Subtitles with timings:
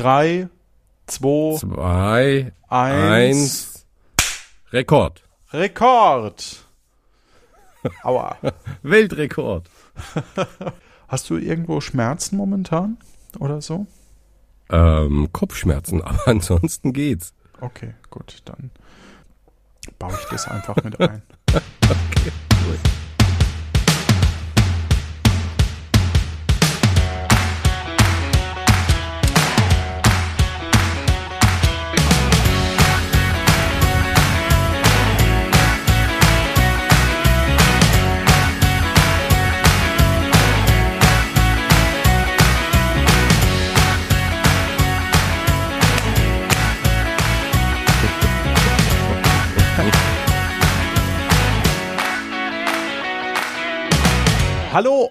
[0.00, 0.48] Drei,
[1.06, 3.04] zwei, Zwei, eins.
[3.10, 3.86] eins,
[4.72, 5.22] Rekord.
[5.52, 6.64] Rekord.
[8.02, 8.38] Aua.
[8.82, 9.68] Weltrekord.
[11.08, 12.96] Hast du irgendwo Schmerzen momentan
[13.38, 13.86] oder so?
[14.70, 17.34] Ähm, Kopfschmerzen, aber ansonsten geht's.
[17.60, 18.70] Okay, gut, dann
[19.98, 21.20] baue ich das einfach mit ein.
[21.52, 22.74] Hallo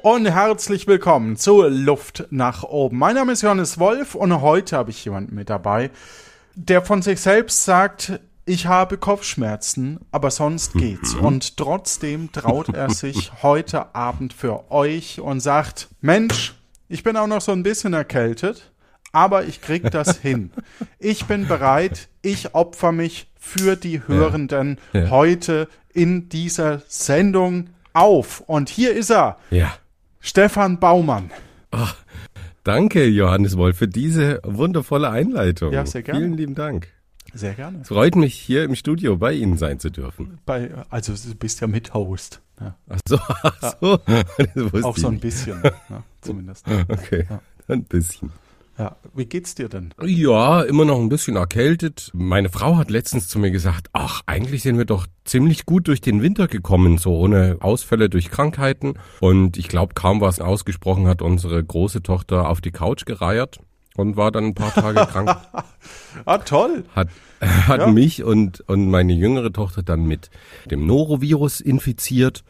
[0.03, 2.98] und herzlich willkommen zur Luft nach oben.
[2.98, 5.90] Mein Name ist Johannes Wolf und heute habe ich jemanden mit dabei,
[6.55, 11.13] der von sich selbst sagt, ich habe Kopfschmerzen, aber sonst geht's.
[11.15, 16.55] Und trotzdem traut er sich heute Abend für euch und sagt, Mensch,
[16.87, 18.71] ich bin auch noch so ein bisschen erkältet,
[19.12, 20.52] aber ich krieg das hin.
[20.98, 25.09] Ich bin bereit, ich opfer mich für die Hörenden ja.
[25.09, 28.41] heute in dieser Sendung auf.
[28.41, 29.74] Und hier ist er, Ja.
[30.20, 31.31] Stefan Baumann.
[32.63, 35.71] Danke, Johannes Wolf, für diese wundervolle Einleitung.
[35.73, 36.20] Ja, sehr gerne.
[36.20, 36.87] Vielen lieben Dank.
[37.34, 37.79] Sehr gerne.
[37.81, 40.40] Es freut mich, hier im Studio bei Ihnen sein zu dürfen.
[40.45, 42.41] Bei, also du bist ja Mithost.
[42.59, 43.99] Ja, Ach so, ach so.
[44.55, 46.65] Wusste auch so ein bisschen, ja, zumindest.
[46.90, 47.40] Okay, Ja.
[47.67, 48.31] ein bisschen.
[48.80, 49.94] Ja, wie geht's dir denn?
[50.02, 52.12] Ja, immer noch ein bisschen erkältet.
[52.13, 55.99] Meine Frau hat letztens zu mir gesagt, ach, eigentlich sind wir doch ziemlich gut durch
[55.99, 58.94] den Winter gekommen, so ohne Ausfälle durch Krankheiten.
[59.20, 63.60] Und ich glaube, kaum was ausgesprochen hat unsere große Tochter auf die Couch gereiert
[63.98, 65.36] und war dann ein paar Tage krank.
[66.25, 66.84] Ah, toll.
[66.96, 67.09] Hat,
[67.41, 67.88] hat Ja.
[67.88, 70.30] mich und, und meine jüngere Tochter dann mit
[70.72, 72.44] dem Norovirus infiziert.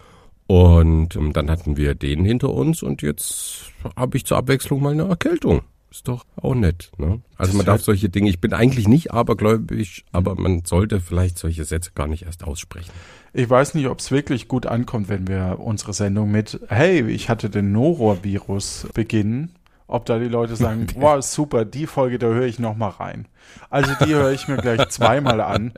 [0.47, 4.93] Und ähm, dann hatten wir den hinter uns und jetzt habe ich zur Abwechslung mal
[4.93, 5.61] eine Erkältung.
[5.91, 6.91] Ist doch auch nett.
[6.97, 7.21] Ne?
[7.35, 11.39] Also Das man darf solche Dinge, ich bin eigentlich nicht abergläubisch, aber man sollte vielleicht
[11.39, 12.91] solche Sätze gar nicht erst aussprechen.
[13.33, 17.29] Ich weiß nicht, ob es wirklich gut ankommt, wenn wir unsere Sendung mit Hey, ich
[17.29, 19.55] hatte den Norovirus beginnen.
[19.87, 23.27] Ob da die Leute sagen, wow, super, die Folge, da höre ich noch mal rein.
[23.71, 25.73] Also die höre ich mir gleich zweimal an.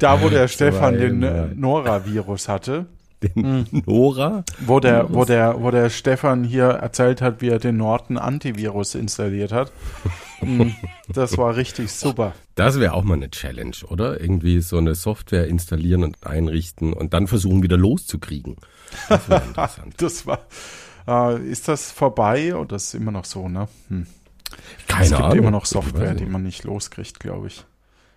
[0.00, 1.60] Da, wo der Stefan den.
[1.60, 2.86] Nora-Virus hatte.
[3.22, 4.44] Den Nora?
[4.60, 8.94] Wo der, wo der, wo der Stefan hier erzählt hat, wie er den Norton Antivirus
[8.94, 9.72] installiert hat.
[10.42, 10.70] Mm,
[11.08, 12.34] das war richtig super.
[12.54, 14.20] Das wäre auch mal eine Challenge, oder?
[14.20, 18.56] Irgendwie so eine Software installieren und einrichten und dann versuchen wieder loszukriegen.
[19.08, 19.94] Das wäre interessant.
[19.96, 20.40] Das war.
[21.08, 23.68] Äh, ist das vorbei oder ist immer noch so, ne?
[23.88, 24.06] Hm.
[24.86, 25.38] Keine es gibt Ahnung.
[25.38, 27.64] immer noch Software, die man nicht loskriegt, glaube ich.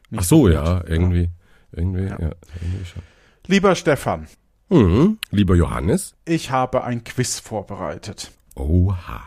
[0.09, 1.29] Nicht Ach so, ja, irgendwie.
[1.71, 2.19] Irgendwie, ja.
[2.19, 2.31] Ja.
[2.61, 3.03] irgendwie schon.
[3.47, 4.27] Lieber Stefan,
[4.69, 5.17] Mhm.
[5.31, 6.13] Lieber Johannes.
[6.25, 8.31] ich habe ein Quiz vorbereitet.
[8.55, 9.21] Oha.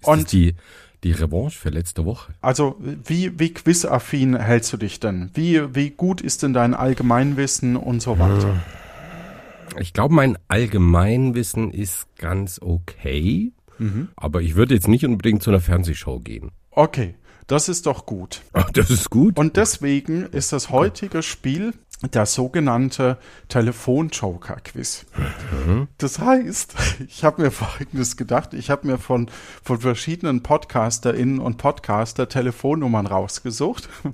[0.00, 0.54] Ist Und- das die,
[1.04, 2.32] die Revanche für letzte Woche?
[2.40, 5.30] Also, wie, wie quizaffin hältst du dich denn?
[5.34, 8.60] Wie, wie gut ist denn dein Allgemeinwissen und so weiter?
[9.78, 13.52] Ich glaube, mein Allgemeinwissen ist ganz okay.
[13.78, 14.08] Mhm.
[14.16, 16.50] Aber ich würde jetzt nicht unbedingt zu einer Fernsehshow gehen.
[16.70, 17.14] Okay,
[17.46, 18.42] das ist doch gut.
[18.52, 19.38] Ach, das ist gut.
[19.38, 21.74] Und deswegen ist das heutige Spiel
[22.10, 25.06] das sogenannte Telefon-Joker-Quiz.
[25.98, 26.74] Das heißt,
[27.08, 28.54] ich habe mir Folgendes gedacht.
[28.54, 29.30] Ich habe mir von,
[29.64, 33.88] von verschiedenen PodcasterInnen und Podcaster Telefonnummern rausgesucht.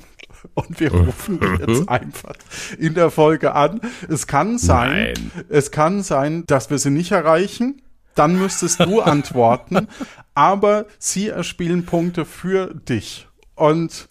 [0.53, 2.35] Und wir rufen die jetzt einfach
[2.79, 3.81] in der Folge an.
[4.09, 5.45] Es kann sein, Nein.
[5.49, 7.81] es kann sein, dass wir sie nicht erreichen.
[8.15, 9.89] Dann müsstest du antworten.
[10.35, 13.27] Aber sie erspielen Punkte für dich.
[13.55, 14.09] Und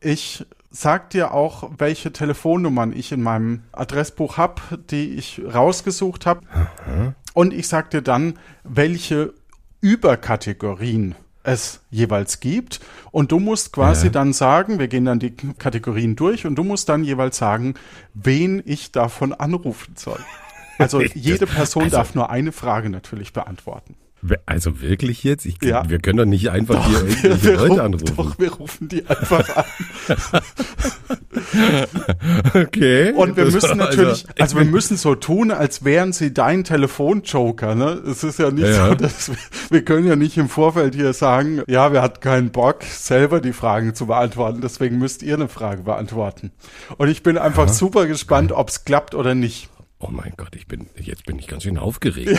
[0.00, 4.60] ich sag dir auch, welche Telefonnummern ich in meinem Adressbuch hab,
[4.90, 6.40] die ich rausgesucht habe.
[7.34, 9.32] Und ich sag dir dann, welche
[9.80, 12.80] Überkategorien es jeweils gibt.
[13.12, 14.12] Und du musst quasi Ja.
[14.12, 17.74] dann sagen, wir gehen dann die Kategorien durch und du musst dann jeweils sagen,
[18.14, 20.18] wen ich davon anrufen soll.
[20.78, 23.94] Also jede Person also- darf nur eine Frage natürlich beantworten.
[24.46, 25.46] Also wirklich jetzt?
[25.46, 25.88] Ich, Ja.
[25.88, 28.16] Wir können doch nicht einfach hier irgendwelche wir, Leute rufen, anrufen.
[28.16, 29.64] doch, wir rufen die einfach an.
[32.54, 33.12] Okay.
[33.12, 36.64] Und wir Das- müssen natürlich, ich also wir müssen so tun, als wären sie dein
[36.64, 38.00] Telefonjoker, ne?
[38.08, 38.88] Es ist ja nicht Ja.
[38.88, 39.36] so, dass wir,
[39.70, 43.52] wir können ja nicht im Vorfeld hier sagen, ja, wir hatten keinen Bock, selber die
[43.52, 46.52] Fragen zu beantworten, deswegen müsst ihr eine Frage beantworten.
[46.96, 49.68] Und ich bin einfach super gespannt, ob es klappt oder nicht.
[49.98, 52.38] Oh mein Gott, ich bin, jetzt bin ich ganz schön aufgeregt.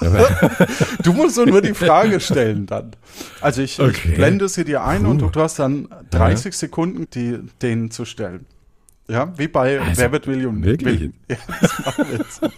[1.02, 2.92] Du musst nur die Frage stellen dann.
[3.40, 4.10] Also ich, Okay.
[4.10, 5.30] ich blende sie dir ein und Puh.
[5.30, 8.46] du hast dann 30 Sekunden, die, denen zu stellen.
[9.08, 10.62] Ja, wie bei Also, Wer wird William?
[10.64, 11.00] wirklich?
[11.00, 12.50] Will, ja, das machen wir jetzt so.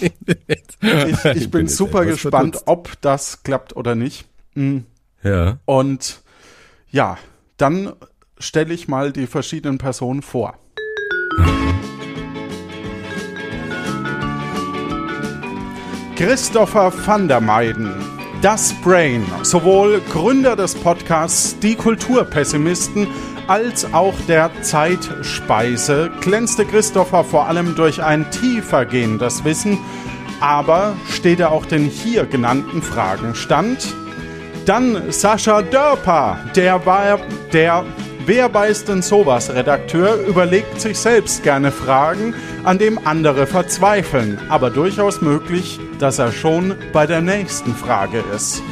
[0.00, 2.62] Ich, ich, bin bin super gespannt, verdutzt.
[2.68, 4.26] ob das klappt oder nicht.
[4.54, 4.78] Mm.
[5.22, 5.58] ja.
[5.64, 6.22] Und
[6.90, 7.18] ja,
[7.56, 7.92] dann
[8.38, 10.56] stelle ich mal die verschiedenen Personen vor.
[16.18, 17.94] Christopher van der Meiden,
[18.42, 23.06] das Brain, sowohl Gründer des Podcasts Die Kulturpessimisten
[23.46, 29.78] als auch der Zeitspeise, glänzte Christopher vor allem durch ein tiefergehendes Wissen,
[30.40, 33.94] aber steht er auch den hier genannten Fragen stand?
[34.66, 37.20] Dann Sascha Dörper, der war
[37.52, 37.84] der
[38.28, 44.68] Wer weiß denn sowas Redakteur, überlegt sich selbst gerne Fragen, an dem andere verzweifeln, aber
[44.68, 48.62] durchaus möglich, dass er schon bei der nächsten Frage ist.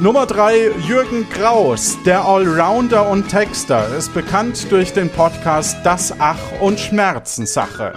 [0.00, 6.60] Nummer 3, Jürgen Kraus, der Allrounder und Texter, ist bekannt durch den Podcast Das Ach-
[6.60, 7.92] und Schmerzenssache.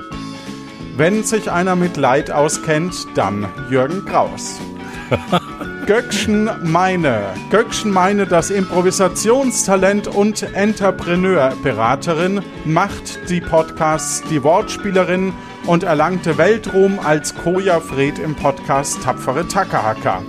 [0.95, 4.59] Wenn sich einer mit Leid auskennt, dann Jürgen Kraus.
[5.85, 7.21] Göckchen Meine.
[7.51, 15.31] Göckchen Meine, das Improvisationstalent und Entrepreneurberaterin, macht die Podcasts Die Wortspielerin
[15.67, 20.23] und erlangte Weltruhm als Koja Fred im Podcast Tapfere Takahaka.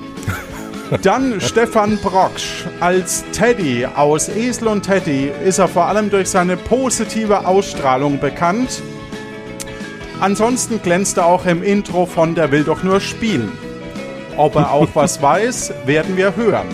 [1.03, 2.67] Dann Stefan Brocksch.
[2.81, 8.83] Als Teddy aus Esel und Teddy ist er vor allem durch seine positive Ausstrahlung bekannt.
[10.21, 13.66] Ansonsten glänzt er auch im Intro von Der will doch nur spielen.
[14.37, 16.69] Ob er auch was weiß, werden wir hören.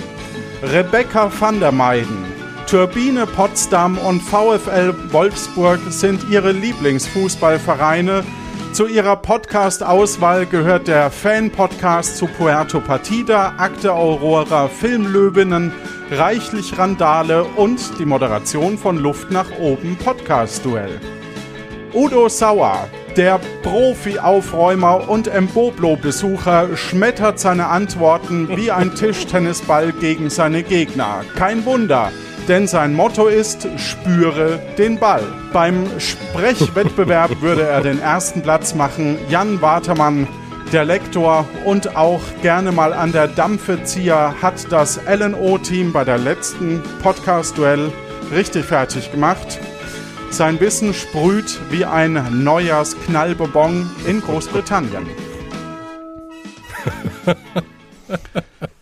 [0.63, 2.25] Rebecca van der Meiden.
[2.69, 8.25] Turbine Potsdam und VfL Wolfsburg sind ihre Lieblingsfußballvereine.
[8.73, 15.73] Zu ihrer Podcast-Auswahl gehört der Fan-Podcast zu Puerto Partida, Akte Aurora, Filmlöwinnen,
[16.11, 21.01] Reichlich Randale und die Moderation von Luft nach oben Podcast-Duell.
[21.93, 31.25] Udo Sauer, der Profi-Aufräumer und Mboblo-Besucher, schmettert seine Antworten wie ein Tischtennisball gegen seine Gegner.
[31.37, 32.11] Kein Wunder,
[32.49, 35.23] denn sein Motto ist Spüre den Ball.
[35.53, 39.19] Beim Sprechwettbewerb würde er den ersten Platz machen.
[39.29, 40.27] Jan Watermann,
[40.73, 46.83] der Lektor und auch gerne mal an der Dampfezieher, hat das LNO-Team bei der letzten
[47.03, 47.93] Podcast-Duell
[48.33, 49.59] richtig fertig gemacht.
[50.33, 55.07] Sein Wissen sprüht wie ein Neujahrsknallbonbon in Großbritannien.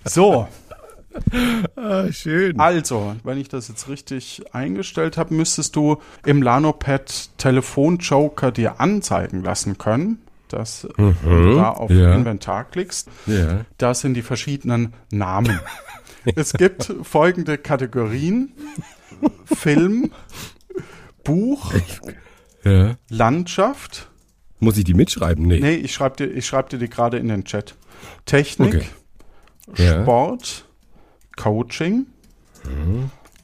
[0.04, 0.48] So,
[1.76, 2.58] Ah, schön.
[2.58, 9.44] also, wenn ich das jetzt richtig eingestellt habe, müsstest du im Lanopad Telefonjoker dir anzeigen
[9.44, 10.18] lassen können,
[10.48, 12.14] dass wenn du da auf ja.
[12.14, 13.08] Inventar klickst.
[13.26, 13.64] Ja.
[13.78, 15.60] Da sind die verschiedenen Namen.
[16.34, 18.52] es gibt folgende Kategorien:
[19.44, 20.10] Film,
[21.24, 21.72] Buch,
[22.64, 22.96] ja.
[23.08, 24.08] Landschaft.
[24.58, 25.46] Muss ich die mitschreiben?
[25.46, 25.60] Nee.
[25.60, 27.76] Nee, ich schreibe dir, ich schreib dir die gerade in den Chat.
[28.26, 28.74] Technik,
[29.68, 29.84] Okay.
[29.84, 30.02] Ja.
[30.02, 30.66] Sport,
[31.36, 32.06] Coaching,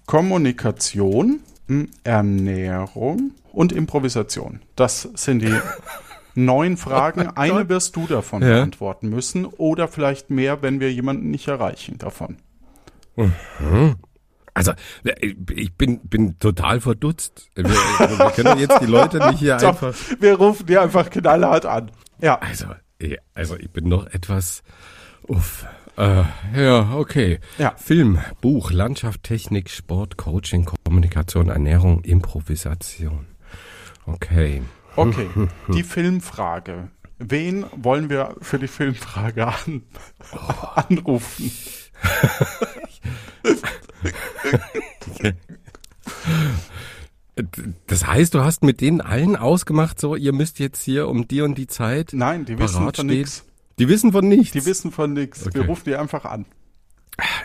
[0.06, 4.60] Kommunikation, m, Ernährung und Improvisation.
[4.76, 5.54] Das sind die
[6.34, 7.28] neun Fragen.
[7.36, 8.48] Eine wirst du davon Ja.
[8.48, 12.36] beantworten müssen oder vielleicht mehr, wenn wir jemanden nicht erreichen davon.
[14.56, 14.72] Also,
[15.04, 17.50] äh, ich bin, bin total verdutzt.
[17.54, 19.94] Wir, wir können jetzt die Leute nicht hier So, einfach.
[20.18, 21.90] wir rufen dir einfach knallhart an.
[22.22, 22.64] Ja, Also,
[22.98, 24.62] eh, also ich bin noch etwas.
[25.28, 25.66] Uff.
[25.98, 26.22] Äh,
[26.56, 27.38] ja, okay.
[27.58, 27.74] Ja.
[27.76, 33.26] Film, Buch, Landschaft, Technik, Sport, Coaching, Kommunikation, Ernährung, Improvisation.
[34.06, 34.62] Okay.
[34.96, 35.28] okay.
[35.68, 36.88] Die Filmfrage.
[37.18, 39.82] Wen wollen wir für die Filmfrage an,
[40.74, 41.50] anrufen?
[47.86, 51.40] Das heißt, du hast mit denen allen ausgemacht, so, ihr müsst jetzt hier um die
[51.42, 52.10] und die Zeit.
[52.12, 53.44] Nein, die wissen von nichts.
[53.78, 54.52] Die wissen von nichts.
[54.52, 55.44] Die wissen von nichts.
[55.46, 55.68] Wir Okay.
[55.70, 56.46] rufen die einfach an.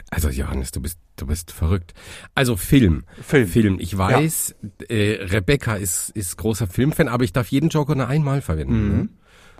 [0.10, 1.94] Also Johannes, du bist du bist verrückt.
[2.36, 3.48] Also Film, Film.
[3.48, 3.78] Film.
[3.80, 4.56] Ich weiß,
[4.90, 8.98] äh, Rebecca ist ist großer Filmfan, aber ich darf jeden Joker nur einmal verwenden.
[8.98, 9.10] Ne?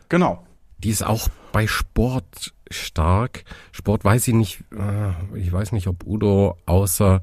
[0.10, 0.46] Genau.
[0.80, 3.44] Die ist auch bei Sport stark.
[3.72, 4.64] Sport weiß ich nicht.
[4.72, 7.22] äh, Ich weiß nicht, ob Udo außer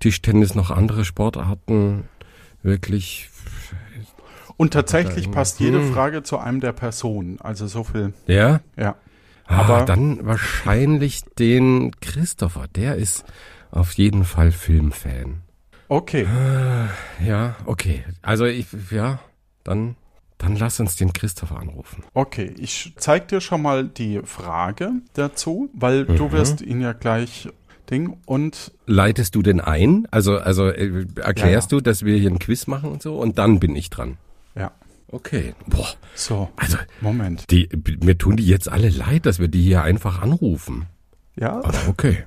[0.00, 2.04] Tischtennis noch andere Sportarten
[2.66, 3.30] wirklich.
[4.58, 5.32] Und tatsächlich Hm.
[5.32, 7.40] passt jede Frage zu einem der Personen.
[7.40, 8.60] Also so viel, Ja.
[8.76, 8.96] ja.
[9.46, 12.66] Ah, Aber- dann wahrscheinlich den Christopher.
[12.74, 13.24] Der ist
[13.70, 15.42] auf jeden Fall Filmfan.
[15.88, 16.26] Okay.
[17.24, 18.04] Ja, okay.
[18.22, 19.20] Also ich, ja,
[19.64, 19.96] dann
[20.38, 22.04] Dann lass uns den Christopher anrufen.
[22.12, 26.32] Okay, ich zeig dir schon mal die Frage dazu, weil du Mhm.
[26.32, 27.48] wirst ihn ja gleich
[27.86, 30.06] Ding und Leitest du denn ein?
[30.10, 33.38] Also, also äh, erklärst Ja, du, dass wir hier ein Quiz machen und so und
[33.38, 34.16] dann bin ich dran.
[34.54, 34.72] ja,
[35.08, 35.54] Okay.
[35.68, 35.86] Boah.
[36.14, 37.50] so, Also, Moment.
[37.50, 37.68] die,
[38.02, 40.86] mir tun die jetzt alle leid, dass wir die hier einfach anrufen.
[41.36, 42.24] Ja, Aber okay.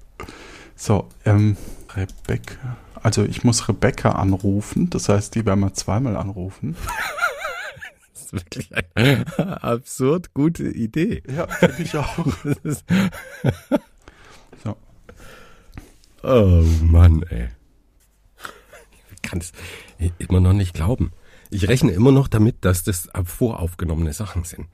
[0.76, 1.58] so, ähm,
[1.94, 2.78] Rebecca.
[3.02, 6.76] Also ich muss Rebecca anrufen, das heißt, die werden wir zweimal anrufen.
[8.14, 11.24] Das ist wirklich eine absurd gute Idee.
[11.36, 12.16] Ja, finde ich auch.
[16.24, 17.50] Oh Mann, ey.
[19.16, 19.52] Ich kann es
[20.18, 21.12] immer noch nicht glauben.
[21.50, 24.68] Ich rechne immer noch damit, dass das ab- voraufgenommene Sachen sind.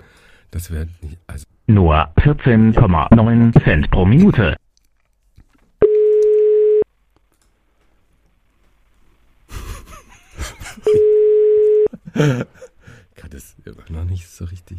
[0.52, 4.56] Das wäre nicht, also Nur 14,9 Cent pro Minute.
[12.14, 14.78] kann das immer noch nicht so richtig.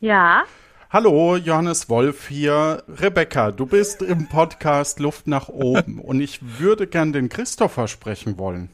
[0.00, 0.44] Ja,
[0.92, 2.82] Hallo, Johannes Wolf hier.
[2.86, 8.36] Rebecca, du bist im Podcast Luft nach oben und ich würde gern den Christopher sprechen
[8.36, 8.68] wollen.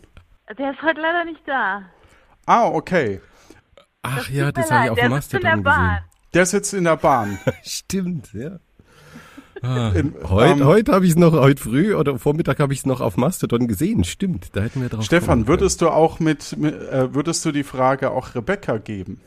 [0.58, 1.82] der ist heute leider nicht da.
[2.44, 3.20] Ah, okay.
[4.02, 5.86] Ach ja, das habe ich auf der dem sitzt in der Mastodon Bahn.
[5.90, 6.04] gesehen.
[6.34, 7.38] Der sitzt in der Bahn.
[7.62, 8.58] Stimmt, ja.
[9.62, 12.80] Ah, In- heute ähm, heute habe ich es noch, heute früh oder Vormittag habe ich
[12.80, 14.02] es noch auf Mastodon gesehen.
[14.02, 17.62] Stimmt, da hätten wir drauf Stefan, würdest du auch mit, mit äh, würdest du die
[17.62, 19.20] Frage auch Rebecca geben?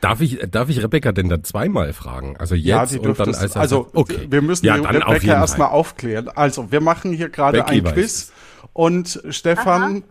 [0.00, 2.36] Darf ich, darf ich Rebecca denn dann zweimal fragen?
[2.36, 4.26] Also jetzt die und dann als also okay.
[4.28, 6.28] wir müssen ja, auf Rebecca jeden erstmal aufklären.
[6.28, 8.32] Also, wir machen hier gerade Becky ein weiß Quiz
[8.72, 10.04] und Stefan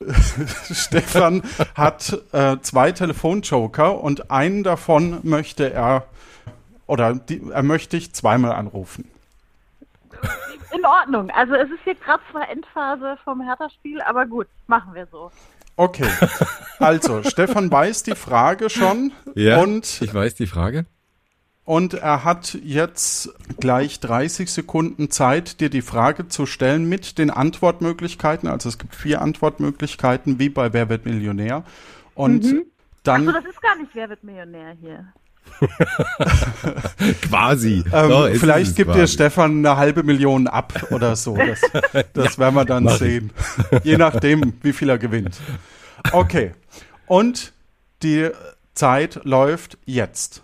[0.72, 1.42] Stefan
[1.74, 6.06] hat äh, zwei Telefonjoker und einen davon möchte er
[6.86, 9.10] oder die, er möchte ich zweimal anrufen.
[10.76, 11.30] In Ordnung.
[11.30, 15.30] Also es ist hier gerade zwar Endphase vom Hertha-Spiel, aber gut, machen wir so.
[15.76, 16.08] Okay.
[16.78, 20.86] Also, Stefan weiß die Frage schon Ja, und ich weiß die Frage.
[21.64, 27.30] Und er hat jetzt gleich 30 Sekunden Zeit, dir die Frage zu stellen mit den
[27.30, 28.50] Antwortmöglichkeiten.
[28.50, 31.64] Also es gibt vier Antwortmöglichkeiten, wie bei Wer wird Millionär.
[32.14, 32.66] Und
[33.02, 35.06] dann So, das ist gar nicht Wer wird Millionär hier.
[37.22, 37.84] Quasi.
[37.92, 39.12] ähm, So, vielleicht gibt dir quasi.
[39.14, 41.36] Stefan eine halbe Million ab oder so.
[41.92, 43.30] Das, das werden wir dann sehen.
[43.82, 45.36] Je nachdem, wie viel er gewinnt.
[46.12, 46.52] Okay.
[47.06, 47.52] Und
[48.02, 48.30] die
[48.74, 50.42] Zeit läuft jetzt.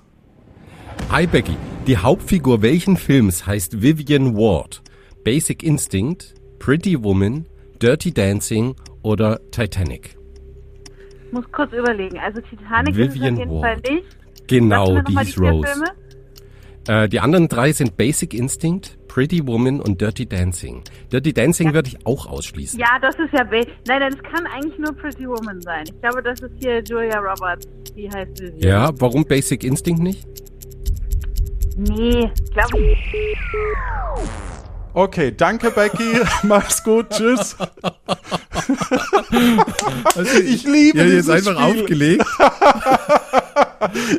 [1.11, 4.83] Hi Becky, die Hauptfigur welchen Films heißt Vivian Ward?
[5.25, 7.47] Basic Instinct, Pretty Woman,
[7.81, 10.17] Dirty Dancing oder Titanic?
[11.27, 12.19] Ich muss kurz überlegen.
[12.19, 13.83] Also Titanic Vivian ist es auf jeden Ward.
[13.85, 14.07] Fall nicht.
[14.47, 15.85] Genau, die vier Rose.
[16.89, 20.83] Äh, die anderen drei sind Basic Instinct, Pretty Woman und Dirty Dancing.
[21.13, 22.81] Dirty Dancing würde ich auch ausschließen.
[22.81, 23.45] Ja, das ist ja.
[23.45, 25.85] Ba nein, es kann eigentlich nur Pretty Woman sein.
[25.85, 27.67] Ich glaube, das ist hier Julia Roberts.
[27.95, 28.61] Die heißt Vivian.
[28.61, 30.27] Ja, warum Basic Instinct nicht?
[31.77, 32.99] Nee, glaube ich.
[34.93, 36.21] Okay, danke Becky.
[36.43, 37.11] Mach's gut.
[37.11, 37.57] Tschüss.
[40.45, 41.81] ich liebe Ja, dieses jetzt einfach Spiel.
[41.83, 42.27] aufgelegt.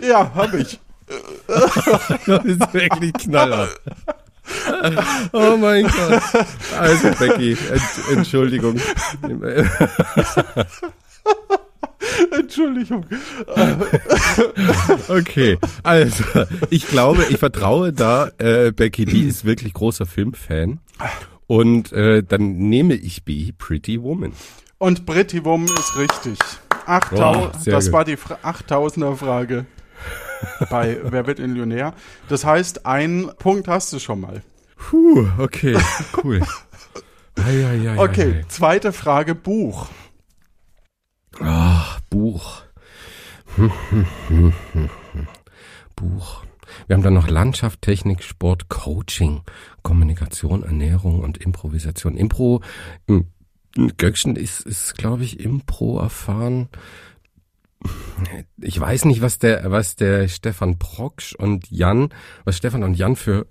[0.01, 0.79] Ja, hab ich.
[2.25, 3.79] Das ist wirklich knallhart.
[5.33, 6.23] Oh mein Gott.
[6.79, 8.81] Also Becky, Ent Entschuldigung.
[12.31, 13.05] Entschuldigung.
[15.08, 16.24] Okay, also
[16.70, 20.79] ich glaube, ich vertraue da äh, Becky, die ist wirklich großer Filmfan.
[21.48, 24.34] Und äh, dann nehme ich B, Pretty Woman.
[24.77, 26.39] Und Pretty Woman ist richtig.
[26.86, 27.93] 8000, Oh, das gut.
[27.93, 29.65] war die Fra 8000er Frage
[30.70, 31.93] bei Wer wird Millionär.
[32.29, 34.41] Das heißt, einen Punkt hast du schon mal.
[34.77, 35.77] Puh, okay,
[36.24, 36.41] cool.
[37.36, 39.88] Ei, ei, ei, Okay, ei, zweite Frage, Buch.
[41.39, 42.63] Ach, Buch.
[45.95, 46.43] Buch.
[46.88, 49.41] Wir haben dann noch Landschaft, Technik, Sport, Coaching,
[49.83, 52.17] Kommunikation, Ernährung und Improvisation.
[52.17, 52.61] Impro,
[53.07, 53.27] im
[53.97, 56.69] Göckchen ist, ist glaube ich, Impro erfahren.
[58.59, 62.09] Ich weiß nicht, was der, was der Stefan Proksch und Jan,
[62.43, 63.47] was Stefan und Jan für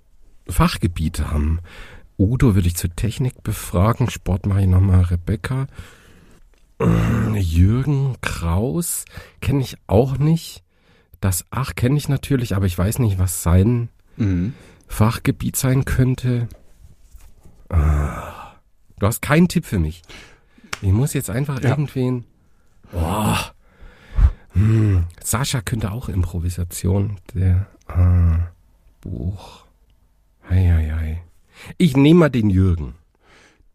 [0.47, 1.59] Fachgebiete haben.
[2.17, 4.09] Udo würde ich zur Technik befragen.
[4.09, 5.67] Sport mache ich nochmal Rebecca.
[7.35, 9.05] Jürgen Kraus
[9.41, 10.63] kenne ich auch nicht.
[11.19, 14.53] Das Ach kenne ich natürlich, aber ich weiß nicht, was sein Mhm.
[14.87, 16.47] Fachgebiet sein könnte.
[17.69, 18.53] Ah,
[18.99, 20.01] du hast keinen Tipp für mich.
[20.81, 21.69] Ich muss jetzt einfach Ja.
[21.69, 22.25] irgendwen.
[22.93, 23.35] Oh.
[24.53, 25.05] Hm.
[25.23, 27.17] Sascha könnte auch Improvisation.
[27.33, 28.49] Der ah,
[28.99, 29.65] Buch.
[30.49, 31.23] Hei, hei, hei.
[31.77, 32.95] Ich nehme mal den Jürgen.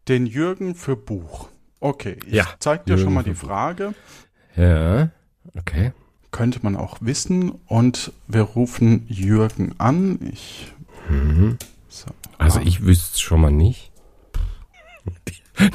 [0.07, 1.49] Den Jürgen für Buch.
[1.79, 3.35] Okay, ich Ja, zeig dir schon mal die.
[3.35, 3.93] Frage.
[4.55, 5.09] Ja.
[5.57, 5.91] Okay.
[6.31, 7.51] könnte man auch wissen.
[7.67, 10.19] Und wir rufen Jürgen an.
[10.31, 10.73] Ich.
[11.89, 12.07] So.
[12.37, 12.63] Also Ah.
[12.65, 13.91] ich wüsste es schon mal nicht.
[15.27, 15.69] Die,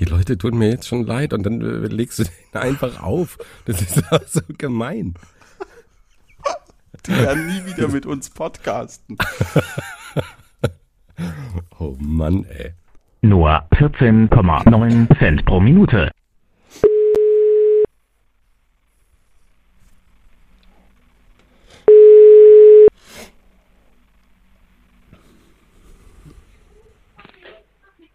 [0.00, 3.38] die Leute tun mir jetzt schon leid und dann äh, legst du den einfach auf.
[3.66, 5.14] Das ist auch so gemein.
[7.06, 9.16] Die werden nie wieder mit uns podcasten.
[11.80, 12.74] Oh Mann, ey.
[13.20, 16.12] Nur 14,9 Cent pro Minute.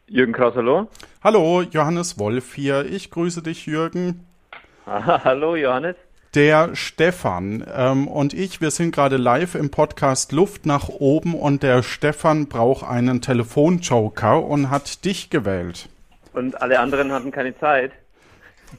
[0.08, 0.88] Jürgen Kraus, hallo.
[1.24, 2.86] Hallo, Johannes Wolf hier.
[2.86, 4.26] Ich grüße dich, Jürgen.
[4.86, 5.96] Hallo Johannes.
[6.36, 11.62] Der Stefan ähm, und ich, wir sind gerade live im Podcast Luft nach oben und
[11.62, 15.90] der Stefan braucht einen Telefonjoker und hat dich gewählt.
[16.34, 17.92] Und alle anderen hatten keine Zeit.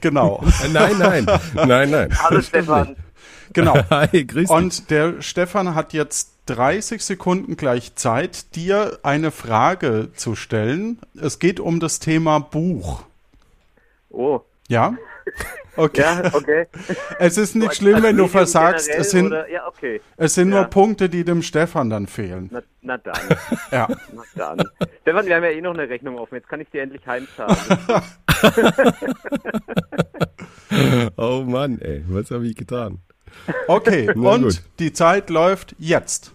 [0.01, 2.09] Genau, Äh, Nein, nein, nein, nein.
[2.21, 2.97] Hallo Stefan.
[3.53, 3.77] genau.
[3.89, 4.49] Hi, grüß dich.
[4.49, 10.99] Und der Stefan hat jetzt 30 Sekunden gleich Zeit, dir eine Frage zu stellen.
[11.19, 13.03] Es geht um das Thema Buch.
[14.09, 14.95] Oh, Ja?
[15.77, 16.01] Okay.
[16.01, 16.67] ja, okay.
[17.19, 18.89] Es ist nicht Als- schlimm, wenn du versagst.
[18.89, 20.01] Es sind, Oder, ja, okay.
[20.17, 20.61] es sind Ja.
[20.61, 22.49] nur Punkte, die dem Stefan dann fehlen.
[22.51, 23.19] Na, na dann,
[23.71, 23.87] Ja.
[24.13, 24.63] na dann.
[25.01, 26.35] Stefan, wir haben ja eh noch eine Rechnung offen.
[26.35, 27.57] Jetzt kann ich dir endlich heimzahlen.
[31.17, 32.99] Oh Mann, ey, was habe ich getan?
[33.67, 34.61] Okay, und gut.
[34.79, 36.33] die Zeit läuft jetzt.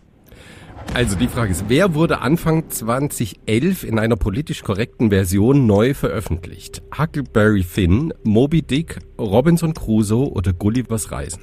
[0.95, 6.83] Also die Frage ist, wer wurde Anfang 2011 in einer politisch korrekten Version neu veröffentlicht?
[6.99, 11.43] Huckleberry Finn, Moby Dick, Robinson Crusoe oder Gullivers Reisen?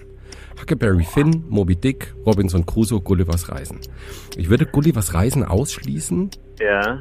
[0.60, 3.80] Huckleberry Finn, Moby Dick, Robinson Crusoe, Gullivers Reisen.
[4.36, 6.30] Ich würde Gullivers Reisen ausschließen.
[6.60, 7.00] ja.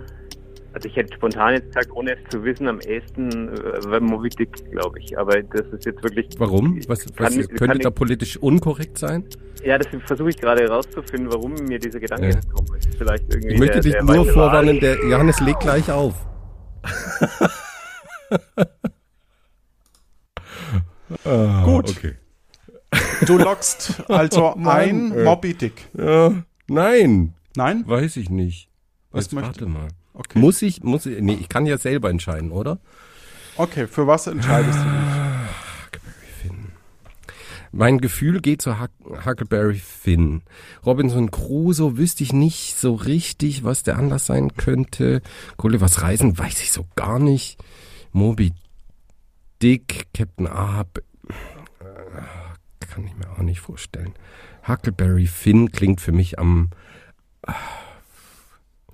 [0.76, 4.70] Also ich hätte spontan jetzt gesagt, ohne es zu wissen, am ehesten äh, Moby Dick,
[4.72, 5.16] glaube ich.
[5.18, 6.28] Aber das ist jetzt wirklich...
[6.36, 6.78] Warum?
[6.86, 9.24] Was, was Kann- könnte kann da ich- politisch unkorrekt sein?
[9.64, 12.34] Ja, das versuche ich gerade herauszufinden, warum mir dieser Gedanke Ja.
[12.34, 12.68] jetzt kommt.
[12.76, 16.14] Ist vielleicht irgendwie Ich möchte der, dich der nur vorwarnen, der Johannes legt gleich auf.
[21.24, 21.88] Ah, Gut.
[21.90, 22.14] Okay.
[23.26, 25.24] Du lockst also Oh Mann, ein.
[25.24, 25.88] Moby Dick.
[25.96, 26.34] Ja,
[26.68, 27.84] nein, Nein?
[27.86, 28.68] weiß ich nicht.
[29.12, 29.88] Was Jetzt möchte- warte mal.
[30.16, 30.38] Okay.
[30.38, 32.78] Muss ich, muss ich, nee, ich kann ja selber entscheiden, oder?
[33.56, 35.26] Okay, für was entscheidest du dich?
[37.72, 38.90] Mein Gefühl geht zu Huck
[39.26, 40.40] Huckleberry Finn.
[40.86, 45.20] Robinson Crusoe wüsste ich nicht so richtig, was der Anlass sein könnte.
[45.58, 47.62] Gullivers Reisen weiß ich so gar nicht.
[48.12, 48.54] Moby
[49.60, 54.14] Dick, Captain Ahab, äh, kann ich mir auch nicht vorstellen.
[54.66, 56.70] Huckleberry Finn klingt für mich am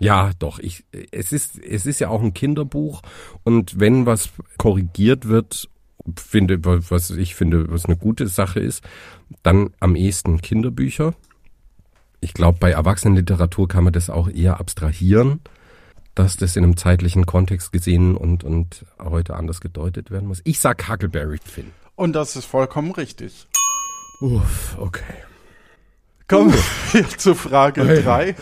[0.02, 3.02] ja, doch, ich, es ist, es ist ja auch ein Kinderbuch
[3.44, 5.68] und wenn was korrigiert wird,
[6.16, 8.82] finde, was ich finde, was eine gute Sache ist,
[9.42, 11.14] dann am ehesten Kinderbücher.
[12.20, 15.40] Ich glaube, bei Erwachsenenliteratur kann man das auch eher abstrahieren,
[16.14, 20.40] dass das in einem zeitlichen Kontext gesehen und, und heute anders gedeutet werden muss.
[20.44, 21.70] Ich sag Huckleberry Finn.
[21.94, 23.46] Und das ist vollkommen richtig.
[24.20, 25.14] Uff, okay.
[26.26, 26.52] Kommen
[26.92, 28.02] wir zu Frage Hey.
[28.02, 28.36] 3.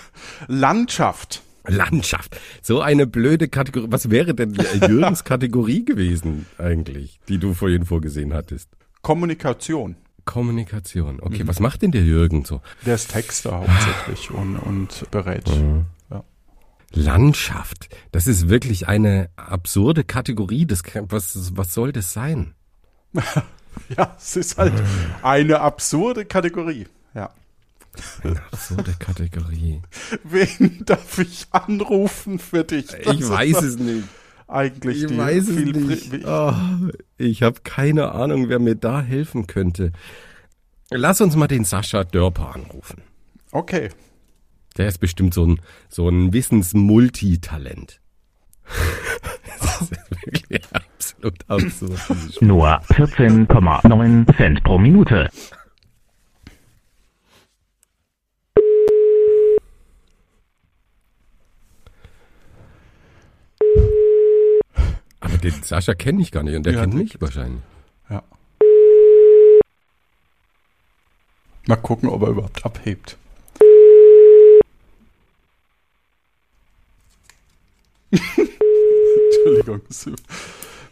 [0.47, 1.43] Landschaft.
[1.67, 2.39] Landschaft.
[2.63, 3.87] So eine blöde Kategorie.
[3.91, 8.71] Was wäre denn Jürgens Kategorie gewesen eigentlich, die du vorhin vorgesehen hattest?
[9.03, 9.97] Kommunikation.
[10.25, 11.21] Kommunikation.
[11.21, 12.61] Okay, was macht denn der Jürgen so?
[12.87, 15.49] Der ist Texter hauptsächlich und, und berät.
[15.49, 16.25] Ja.
[16.93, 17.89] Landschaft.
[18.13, 20.67] Das ist wirklich eine absurde Kategorie.
[20.67, 22.55] Das, was, was soll das sein?
[23.97, 24.75] ja, es ist halt
[25.23, 26.87] eine absurde Kategorie.
[28.23, 29.83] Eine absurde Kategorie.
[30.25, 32.87] Wen darf ich anrufen für dich?
[32.87, 34.05] Das Ich weiß es nicht.
[34.47, 36.25] Eigentlich Ich die weiß es viel nicht.
[36.27, 36.53] Oh,
[37.19, 39.93] ich habe keine Ahnung, wer mir da helfen könnte.
[40.91, 43.03] Lass uns mal den Sascha Dörper anrufen.
[43.53, 43.91] Okay.
[44.77, 48.01] Der ist bestimmt so ein, so ein Wissensmultitalent.
[49.61, 52.43] das ist wirklich absolut absurd.
[52.43, 55.29] Nur 14,9 Cent pro Minute.
[65.39, 67.63] Den Sascha kenne ich gar nicht und der Ja, kennt mich wahrscheinlich.
[68.09, 68.23] Ja.
[71.67, 73.17] Mal gucken, ob er überhaupt abhebt.
[79.45, 79.83] Entschuldigung.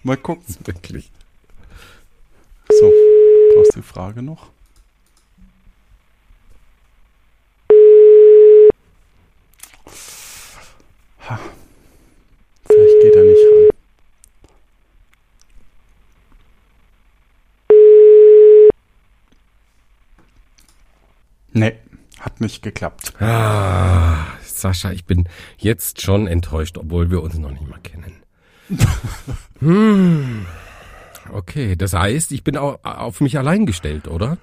[0.03, 0.45] Mal gucken.
[0.65, 1.11] Wirklich.
[2.71, 2.93] So,
[3.55, 4.51] brauchst du die Frage noch?
[11.29, 11.41] Ha.
[12.67, 13.69] Vielleicht geht er nicht ran.
[22.49, 23.13] Nicht geklappt.
[23.21, 28.15] Ah, Sascha, ich bin jetzt schon enttäuscht, obwohl wir uns noch nicht mal kennen.
[29.61, 30.47] hm.
[31.31, 34.39] Okay, das heißt, ich bin au- auf mich allein gestellt, oder?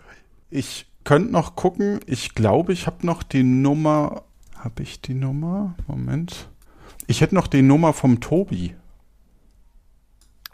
[0.52, 2.00] Ich könnte noch gucken.
[2.06, 4.22] Ich glaube, ich habe noch die Nummer.
[4.56, 5.74] Habe ich die Nummer?
[5.88, 6.48] Moment.
[7.08, 8.76] Ich hätte noch die Nummer vom Tobi.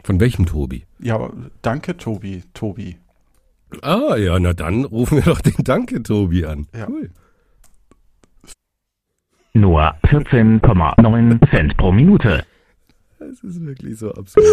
[0.02, 0.84] Von welchem Tobi?
[0.98, 2.44] Ja, danke, Tobi.
[2.54, 2.96] Tobi.
[3.82, 6.66] Ah, ja, na dann rufen wir doch den Danke Tobi an.
[6.74, 6.88] Ja.
[6.88, 7.10] Cool.
[9.54, 12.44] Nur 14,9 Cent pro Minute.
[13.18, 14.46] Das ist wirklich so absurd.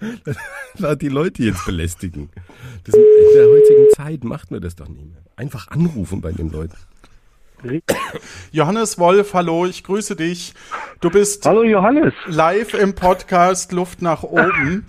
[0.78, 2.30] Lass die Leute jetzt belästigen.
[2.84, 3.02] Das, in
[3.34, 5.22] der heutigen Zeit macht man das doch nicht mehr.
[5.36, 6.76] Einfach anrufen bei den Leuten.
[8.52, 10.52] Johannes Wolf, hallo, ich grüße dich.
[11.00, 12.12] Du bist Hallo Johannes.
[12.26, 14.84] live im Podcast Luft nach oben.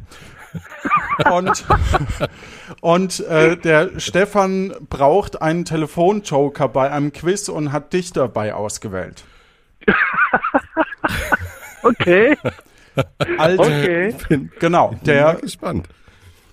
[1.31, 1.65] Und,
[2.81, 9.23] und äh, der Stefan braucht einen Telefonjoker bei einem Quiz und hat dich dabei ausgewählt.
[11.83, 12.35] Okay,
[13.37, 14.15] Also, okay.
[14.27, 15.87] Bin, genau, bin der gespannt.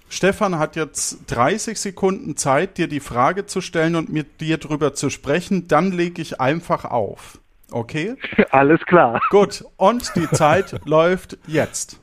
[0.08, 4.92] Stefan hat jetzt 30 Sekunden Zeit, dir die Frage zu stellen und mit dir drüber
[4.92, 5.68] zu sprechen.
[5.68, 7.38] Dann lege ich einfach auf.
[7.70, 8.16] Okay?
[8.50, 9.22] Alles klar.
[9.30, 9.64] Gut.
[9.78, 11.98] Und die Zeit läuft jetzt.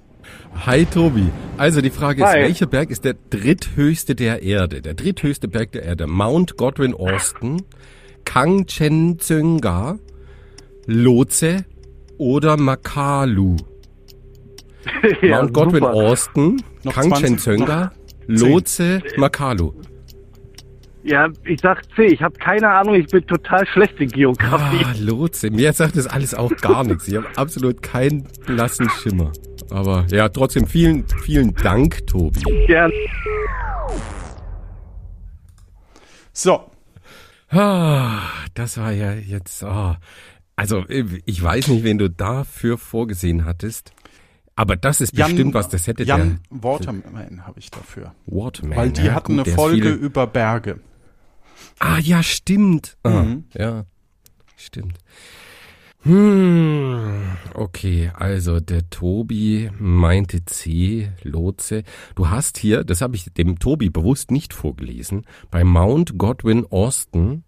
[0.65, 1.29] Hi Tobi.
[1.57, 2.41] Also die Frage ist, Hi.
[2.41, 4.81] welcher Berg ist der dritthöchste der Erde?
[4.81, 6.07] Der dritthöchste Berg der Erde.
[6.07, 7.63] Mount Godwin Austen,
[8.25, 9.99] Kangchenjunga,
[10.85, 11.65] Lhotse
[12.17, 13.57] oder Makalu?
[15.21, 15.93] Ja, Mount Godwin super.
[15.93, 17.91] Austen, Noch Kangchenjunga,
[18.25, 19.73] 20, noch Lhotse, Makalu.
[21.03, 24.83] Ja, ich sag C, ich habe keine Ahnung, ich bin total schlecht in Geografie.
[24.85, 25.49] Ah, Lhotse.
[25.49, 27.07] Mir sagt das alles auch gar nichts.
[27.07, 29.31] Ich habe absolut keinen blassen Schimmer.
[29.71, 32.41] Aber ja, trotzdem vielen, vielen Dank, Tobi.
[32.67, 32.91] Gern.
[36.33, 36.69] So.
[37.51, 39.63] Das war ja jetzt.
[39.63, 39.97] ah.
[40.55, 43.91] Also, ich weiß nicht, wen du dafür vorgesehen hattest.
[44.55, 48.13] Aber das ist bestimmt was, das hätte Jan Waterman habe ich dafür.
[48.27, 48.77] der Waterman.
[48.77, 50.81] Weil die ja, hatten gut, eine der Folge über Berge.
[51.79, 52.97] Ah, ja, stimmt.
[53.03, 53.45] Ah, Mhm.
[53.53, 53.85] ja,
[54.57, 54.97] stimmt.
[56.03, 61.83] Hm, okay, also der Tobi meinte C, Lotse.
[62.15, 67.43] Du hast hier, das habe ich dem Tobi bewusst nicht vorgelesen, bei Mount Godwin Austin,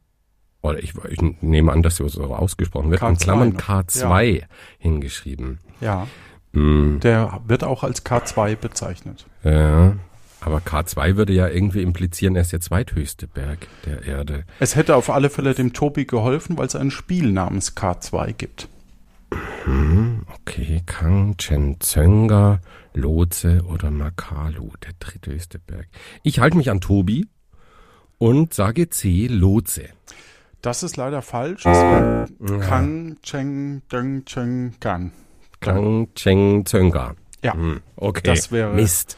[0.61, 3.59] oder ich, ich nehme an, dass so ausgesprochen wird, in K2 Klammern noch.
[3.59, 4.43] K2
[4.79, 5.59] hingeschrieben.
[5.79, 6.07] Ja.
[6.53, 9.25] Hm, Der wird auch als K2 bezeichnet.
[9.43, 9.95] ja,
[10.41, 14.43] aber K2 würde ja irgendwie implizieren, er ist der zweithöchste Berg der Erde.
[14.59, 18.67] Es hätte auf alle Fälle dem Tobi geholfen, weil es ein Spiel namens K2 gibt.
[19.65, 22.59] Okay, Kangchenjunga,
[22.93, 25.87] Lhotse oder Makalu, der dritthöchste Berg.
[26.23, 27.27] Ich halte mich an Tobi
[28.17, 29.89] und sage C, Lhotse.
[30.61, 31.65] Das ist leider falsch.
[31.65, 32.27] Es wäre
[32.59, 35.11] Kang Cheng Deng Cheng Gan.
[35.59, 37.15] Kangchenjunga.
[37.43, 39.17] Ja, Hm, okay, Das wäre- Mist.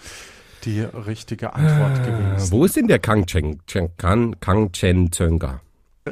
[0.66, 2.52] Die richtige Antwort Äh, gewesen.
[2.52, 3.62] Wo ist denn der Kangchen,
[3.98, 5.62] Kan- Kangchenjunga?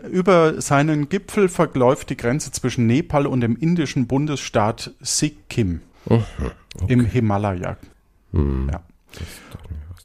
[0.09, 5.81] Über seinen Gipfel verläuft die Grenze zwischen Nepal und dem indischen Bundesstaat Sikkim
[6.87, 7.77] im Himalaya.
[8.31, 8.81] Hm, Ja.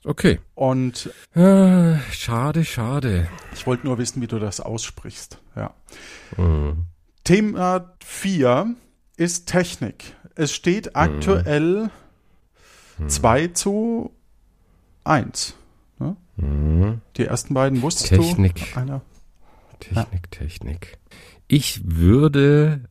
[0.04, 0.38] Okay.
[0.54, 3.28] Und Äh, schade, schade.
[3.54, 5.38] ich wollte nur wissen, wie du das aussprichst.
[5.54, 5.72] Ja.
[6.36, 6.84] Hm.
[7.24, 8.74] Thema 4
[9.16, 10.14] ist Technik.
[10.34, 11.90] Es steht aktuell
[13.08, 14.12] 2 zu
[15.06, 15.56] 1.
[15.98, 16.16] Ne?
[16.36, 17.00] Hm.
[17.16, 18.72] Die ersten beiden wusstest Technik.
[18.74, 18.80] du?
[18.80, 19.02] Einer.
[19.80, 20.98] Technik, Technik.
[21.48, 22.88] Ich würde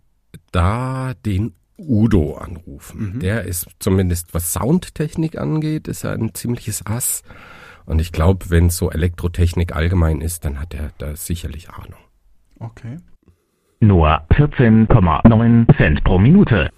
[0.52, 3.16] da den Udo anrufen.
[3.16, 3.20] Mhm.
[3.20, 7.24] Der ist zumindest, was Soundtechnik angeht, ist er ein ziemliches Ass.
[7.86, 12.00] Und ich glaube, wenn so Elektrotechnik allgemein ist, dann hat er da sicherlich Ahnung.
[12.60, 12.98] Okay.
[13.80, 16.72] Nur 14,9 Cent pro Minute.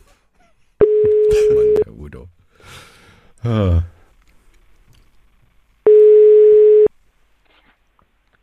[0.79, 2.27] Mann, der Udo.
[3.43, 3.83] Ah.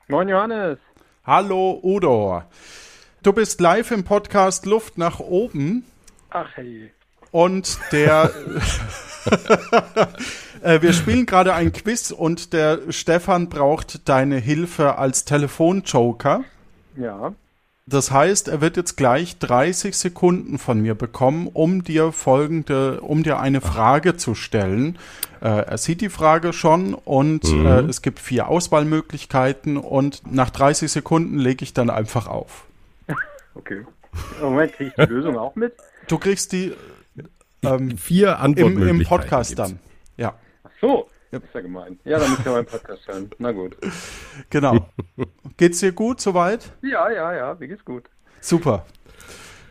[0.06, 0.78] Moin Johannes.
[1.24, 2.42] Hallo Udo.
[3.22, 5.86] Du bist live im Podcast Luft nach oben
[6.28, 6.90] Ach hey.
[7.30, 8.30] und der
[10.62, 16.44] äh, wir spielen gerade ein Quiz und der Stefan braucht deine Hilfe als Telefonjoker.
[16.96, 17.32] Ja.
[17.86, 23.22] Das heißt, er wird jetzt gleich 30 Sekunden von mir bekommen, um dir folgende, um
[23.22, 24.98] dir eine Frage zu stellen.
[25.42, 30.90] Äh, er sieht die Frage schon und äh, es gibt vier Auswahlmöglichkeiten und nach 30
[30.90, 32.64] Sekunden lege ich dann einfach auf.
[33.56, 33.86] Okay.
[34.40, 35.74] Moment, kriege ich die Lösung auch mit?
[36.08, 36.72] Du kriegst die
[37.62, 39.00] ähm, Vier im, Antwortmöglichkeiten.
[39.00, 39.70] im Podcast gibt's.
[39.70, 39.78] dann.
[40.16, 40.34] Ja.
[40.64, 41.08] Ach so.
[41.42, 41.98] Ist ja gemein.
[42.04, 43.30] Ja, dann müsst ihr meinen Podcast hören.
[43.38, 43.76] Na gut.
[44.50, 44.86] Genau.
[45.56, 46.70] Geht's dir gut soweit?
[46.82, 48.04] Ja, ja, ja, mir geht's gut.
[48.40, 48.86] Super.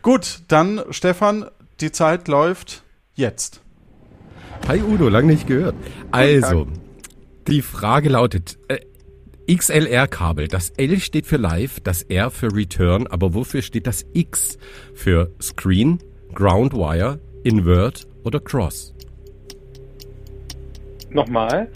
[0.02, 1.48] Gut, dann Stefan,
[1.80, 2.82] die Zeit läuft
[3.14, 3.60] jetzt.
[4.68, 5.74] Hi Udo, lang nicht gehört.
[6.10, 6.66] Also,
[7.46, 8.80] die Frage lautet, äh,
[9.46, 14.58] XLR-Kabel, das L steht für Live, das R für Return, aber wofür steht das X
[14.94, 15.98] für Screen,
[16.34, 18.93] Groundwire, Invert oder Cross?
[21.14, 21.68] Nochmal.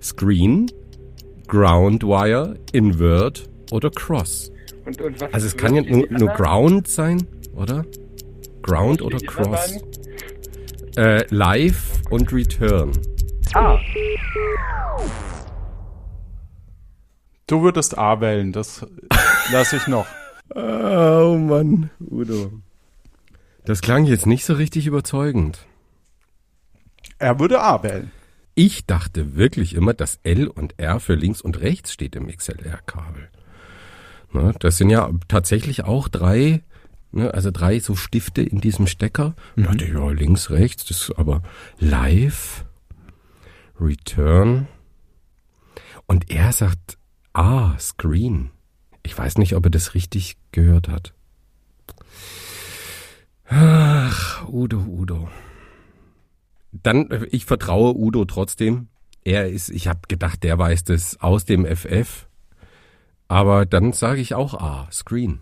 [0.00, 0.70] Screen,
[1.46, 4.50] Groundwire, Invert oder Cross?
[4.86, 6.28] Und, und was Also es kann ja nur, nur?
[6.30, 7.84] Ground sein, oder?
[8.62, 9.80] Ground oder Cross?
[10.96, 12.92] Äh, live und Return.
[13.54, 13.78] Ah,
[17.46, 18.86] Du würdest A wählen, das
[19.52, 20.06] lasse ich noch.
[20.54, 22.52] Oh Mann, Udo.
[23.64, 25.66] Das klang jetzt nicht so richtig überzeugend.
[27.18, 28.10] Er würde A wählen.
[28.54, 33.28] Ich dachte wirklich immer, dass L und R für links und rechts steht im XLR-Kabel.
[34.32, 36.62] Ne, das sind ja tatsächlich auch drei,
[37.12, 39.34] ne, also drei so Stifte in diesem Stecker.
[39.56, 41.42] Da dachte ich, ja, links, rechts, das ist aber
[41.78, 42.64] live,
[43.80, 44.68] return.
[46.06, 46.98] Und er sagt,
[47.32, 48.50] ah, Screen.
[49.02, 51.14] Ich weiß nicht, ob er das richtig gehört hat.
[53.46, 55.28] Ach, Udo, Udo.
[56.72, 58.88] Dann, äh, ich vertraue Udo trotzdem.
[59.24, 62.26] Er ist, ich habe gedacht, der weiß das aus dem FF.
[63.28, 65.40] Aber dann sage ich auch A, Screen.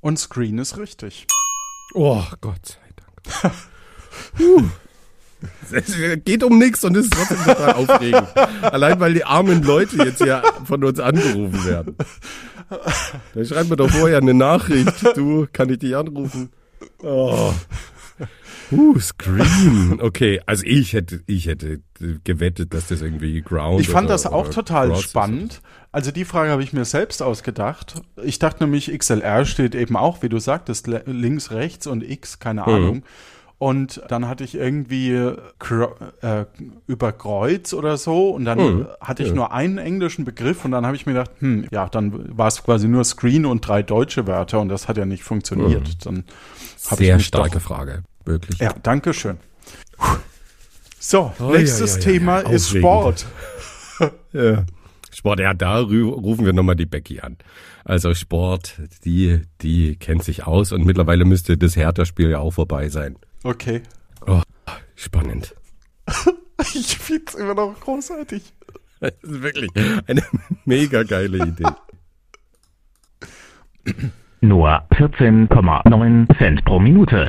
[0.00, 1.26] Und Screen ist richtig.
[1.94, 3.54] Oh, Gott sei Dank.
[4.36, 4.64] Puh.
[5.70, 8.36] Es geht um nichts und es ist trotzdem total aufregend.
[8.62, 11.96] Allein weil die armen Leute jetzt hier von uns angerufen werden.
[13.34, 15.16] Da schreibt mir doch vorher eine Nachricht.
[15.16, 16.50] Du, kann ich dich anrufen?
[17.02, 17.52] Oh.
[18.70, 19.98] Uh, Screen.
[20.00, 21.80] Okay, also ich hätte, ich hätte
[22.24, 25.60] gewettet, dass das irgendwie Ground Ich fand oder, das auch total Cross spannend.
[25.92, 28.02] Also die Frage habe ich mir selbst ausgedacht.
[28.22, 32.66] Ich dachte nämlich, XLR steht eben auch, wie du sagtest, links, rechts und X, keine
[32.94, 33.02] Mhm.
[33.64, 35.12] Und dann hatte ich irgendwie
[35.58, 36.44] Kro- äh,
[36.86, 38.86] über Kreuz oder so und dann Mhm.
[39.00, 39.34] hatte ich Ja.
[39.34, 42.62] nur einen englischen Begriff und dann habe ich mir gedacht, hm, ja, dann war es
[42.62, 46.04] quasi nur Screen und drei deutsche Wörter und das hat ja nicht funktioniert.
[46.04, 46.24] Dann Mhm.
[46.76, 48.02] Sehr mich starke doch, Frage.
[48.26, 48.58] Wirklich.
[48.58, 49.38] Ja, danke schön.
[50.98, 52.68] So, Oh, nächstes ja, ja, Thema ist.
[52.70, 53.26] Sport.
[54.32, 54.64] Ja.
[55.12, 57.36] Sport, ja, da rufen wir nochmal die Becky an.
[57.84, 58.74] Also Sport,
[59.04, 63.14] die, die kennt sich aus und mittlerweile müsste das Hertha-Spiel ja auch vorbei sein.
[63.44, 63.82] Okay.
[64.26, 64.42] Oh,
[64.96, 65.54] spannend.
[66.72, 68.42] Ich finde es immer noch großartig.
[69.00, 69.70] Das ist wirklich
[70.06, 70.22] eine
[70.64, 71.66] mega geile Idee.
[74.40, 77.28] Nur 14,9 Cent pro Minute.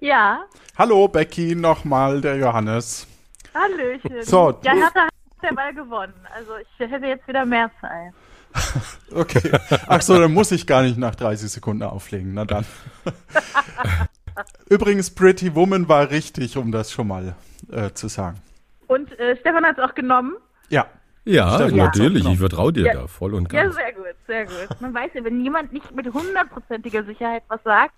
[0.00, 0.44] Ja,
[0.76, 3.06] Hallo Becky, nochmal der Johannes.
[3.54, 4.22] Hallöchen.
[4.22, 5.10] So, ja, hat
[5.42, 6.14] der Ball gewonnen.
[6.34, 8.12] Also ich hätte jetzt wieder mehr Zeit.
[9.14, 9.50] Okay.
[9.86, 12.34] Ach so, dann muss ich gar nicht nach 30 Sekunden auflegen.
[12.34, 12.64] Na dann.
[14.68, 17.34] Übrigens, Pretty Woman war richtig, um das schon mal
[17.72, 18.38] äh, zu sagen.
[18.86, 20.34] Und äh, Stefan hat es auch genommen.
[20.68, 20.86] Ja.
[21.24, 22.32] Ja, Stefan, natürlich, ja.
[22.32, 22.92] ich vertraue dir Ja.
[22.94, 23.76] da voll und Ja, ganz.
[23.76, 24.80] sehr gut, sehr gut.
[24.80, 27.94] Man weiß ja, wenn jemand nicht mit hundertprozentiger Sicherheit was sagt,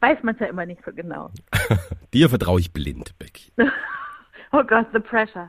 [0.00, 1.30] weiß man es ja immer nicht so genau.
[2.14, 3.52] Dir vertraue ich blind, Becky.
[4.52, 5.48] Oh Gott, the pressure.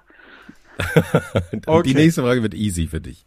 [1.66, 1.82] Okay.
[1.90, 3.26] Die nächste Frage wird easy für dich.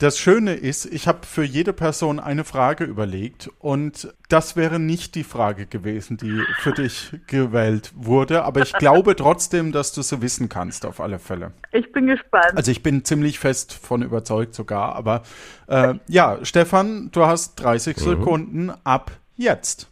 [0.00, 5.16] Das Schöne ist, ich habe für jede Person eine Frage überlegt und das wäre nicht
[5.16, 10.22] die Frage gewesen, die für dich gewählt wurde, aber ich glaube trotzdem, dass du sie
[10.22, 11.50] wissen kannst, auf alle Fälle.
[11.72, 12.52] Ich bin gespannt.
[12.54, 15.24] Also ich bin ziemlich fest von überzeugt sogar, aber
[15.66, 19.90] äh, ja, Stefan, du hast 30 Sekunden ab jetzt.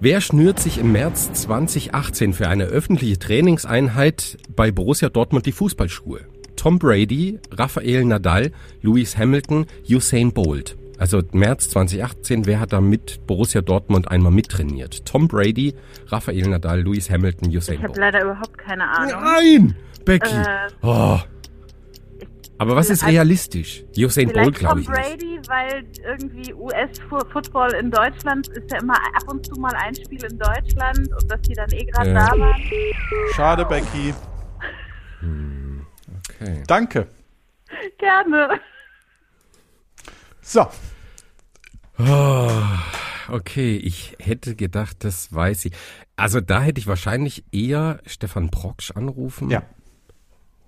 [0.00, 6.26] Wer schnürt sich im März 2018 für eine öffentliche Trainingseinheit bei Borussia Dortmund die Fußballschuhe?
[6.58, 8.50] Tom Brady, Rafael Nadal,
[8.82, 10.76] Lewis Hamilton, Usain Bolt.
[10.98, 15.06] Also März 2018, wer hat da mit Borussia Dortmund einmal mittrainiert?
[15.06, 15.74] Tom Brady,
[16.08, 17.98] Rafael Nadal, Lewis Hamilton, ich Usain habe Bolt.
[17.98, 19.22] leider überhaupt keine Ahnung.
[19.22, 20.34] Nein, Becky.
[20.34, 21.18] Äh, Oh.
[22.60, 23.84] Aber was ist also- realistisch?
[23.96, 25.18] Usain Bolt glaube Tom ich nicht.
[25.18, 30.24] Brady, weil irgendwie US-Football in Deutschland ist ja immer ab und zu mal ein Spiel
[30.24, 32.26] in Deutschland und dass die dann eh gerade Ja.
[32.26, 32.60] da waren.
[33.36, 34.12] Schade, Becky.
[36.40, 36.62] Okay.
[36.66, 37.06] Danke.
[37.98, 38.60] Gerne.
[40.40, 40.66] So,
[43.28, 45.72] Okay, ich hätte gedacht, das weiß ich.
[46.16, 49.62] Also da hätte ich wahrscheinlich eher Stefan Proksch anrufen ja.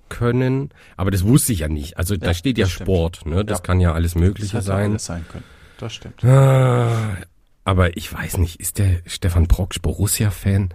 [0.08, 1.96] können, aber das wusste ich ja nicht.
[1.96, 2.86] Also da Ja, steht ja das stimmt.
[2.88, 3.44] Sport, ne?
[3.44, 3.62] Das Ja.
[3.62, 4.90] kann ja alles Das Mögliche hätte sein.
[4.90, 5.44] alles sein können.
[5.78, 6.22] Das stimmt.
[6.24, 7.16] Ah,
[7.64, 10.74] aber ich weiß nicht, ist der Stefan Proksch Borussia-Fan?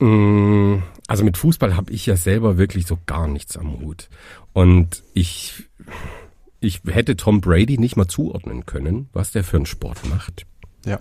[0.00, 4.08] Mm, Also mit Fußball habe ich ja selber wirklich so gar nichts am Hut.
[4.52, 5.64] Und ich,
[6.60, 10.46] ich hätte Tom Brady nicht mal zuordnen können, was der für einen Sport macht.
[10.84, 11.00] Ja.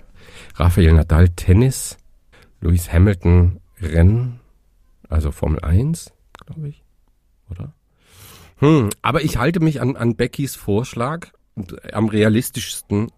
[0.55, 1.97] Rafael Nadal Tennis,
[2.61, 4.39] Lewis Hamilton Rennen,
[5.09, 6.13] also Formel 1,
[6.45, 6.83] glaube ich,
[7.49, 7.73] oder?
[8.57, 11.29] Hm, aber ich halte mich an, an Beckys Vorschlag.
[11.91, 13.11] Am realistischsten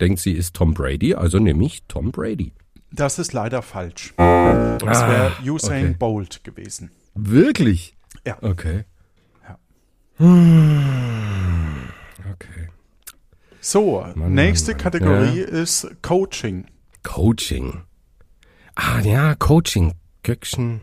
[0.00, 2.52] denkt sie ist Tom Brady, also nehme ich Tom Brady.
[2.94, 4.12] Das ist leider falsch.
[4.16, 5.96] Das wäre Ah, Usain okay.
[5.98, 6.90] Bolt gewesen.
[7.14, 7.96] Wirklich?
[8.26, 8.36] Ja.
[8.42, 8.84] Okay.
[9.48, 9.58] Ja.
[10.16, 11.88] Hm,
[12.32, 12.68] Okay.
[13.60, 14.82] So, Mann, nächste Mann, Mann.
[14.92, 16.66] Kategorie ist Coaching.
[17.02, 17.82] Coaching.
[18.74, 19.92] Ah ja, Coaching.
[20.22, 20.80] Göckchen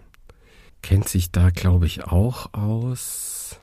[0.82, 3.60] kennt sich da, glaube ich, auch aus.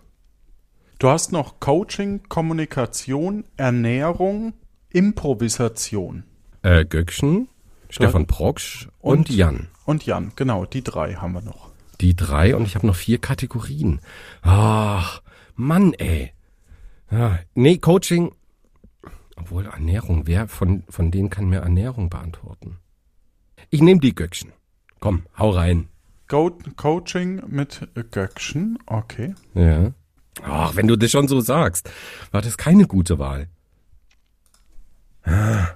[0.99, 4.55] Du hast noch Coaching, Kommunikation, Ernährung,
[4.91, 6.25] Improvisation.
[6.63, 7.49] Äh, Göckchen,
[7.97, 9.31] Stefan Proksch und, Und?
[9.31, 9.69] Jan.
[9.87, 11.71] Und Jan, genau, die drei haben wir noch.
[12.03, 14.01] Die drei und ich habe noch vier Kategorien.
[14.43, 15.23] Ach,
[15.55, 16.33] Mann, ey.
[17.11, 18.33] Ja, nee, Coaching.
[19.37, 22.79] Obwohl Ernährung, wer von, von denen kann mir Ernährung beantworten?
[23.71, 24.53] Ich nehme die Göckchen.
[25.01, 25.89] Komm, hau rein.
[26.29, 29.35] Go Coaching mit Göckchen, okay.
[29.55, 29.93] Ja.
[30.43, 31.91] Ach, wenn du das schon so sagst,
[32.31, 33.49] war das keine gute Wahl.
[35.23, 35.69] Ah,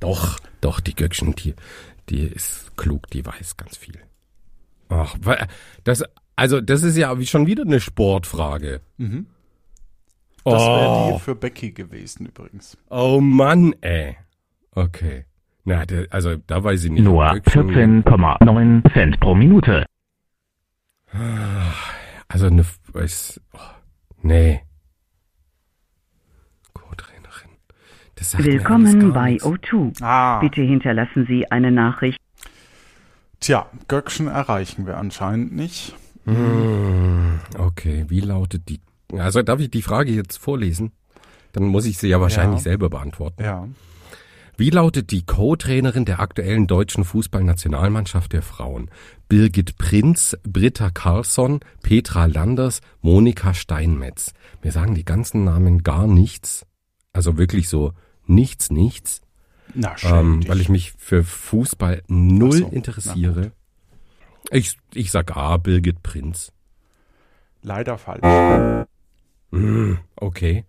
[0.00, 1.54] doch, doch, die Göckchen, die,
[2.08, 3.98] die ist klug, die weiß ganz viel.
[4.88, 5.14] Ach,
[5.84, 6.02] das,
[6.36, 8.80] also, das ist ja wie schon wieder eine Sportfrage.
[8.96, 9.26] Mhm.
[10.44, 11.12] Das wäre Oh.
[11.14, 12.76] die für Becky gewesen übrigens.
[12.90, 14.16] Oh Mann, ey.
[14.72, 15.24] Okay.
[15.64, 17.02] Na, der, also, da weiß ich nicht.
[17.04, 19.86] Nur Göckchen- 14,9 Cent pro Minute.
[22.28, 23.58] Also, eine, weiß, oh,
[24.22, 24.60] nee.
[26.74, 27.50] Co-Trainerin.
[27.72, 29.44] Das sagt mir alles Willkommen bei nichts.
[29.46, 30.02] O2.
[30.02, 32.18] Ah, Bitte hinterlassen Sie eine Nachricht.
[33.40, 35.94] tja, Göckchen erreichen wir anscheinend nicht.
[36.24, 38.80] Hm, Okay, wie lautet die?
[39.16, 40.92] Also darf ich die Frage jetzt vorlesen?
[41.52, 42.64] Dann muss ich sie ja wahrscheinlich Ja.
[42.64, 43.42] selber beantworten.
[43.42, 43.68] Ja.
[44.56, 48.88] Wie lautet die Co-Trainerin der aktuellen deutschen Fußballnationalmannschaft der Frauen?
[49.28, 54.32] Birgit Prinz, Britta Carlsson, Petra Landers, Monika Steinmetz.
[54.62, 56.64] Mir sagen die ganzen Namen gar nichts.
[57.12, 57.92] Also wirklich so
[58.26, 59.20] nichts, nichts.
[59.74, 60.12] Na, schön.
[60.14, 63.52] Ähm, weil ich mich für Fußball null so, interessiere.
[64.50, 66.52] Ich, ich sag A, Birgit Prinz.
[67.62, 68.86] Leider falsch.
[69.50, 70.64] Hm, okay.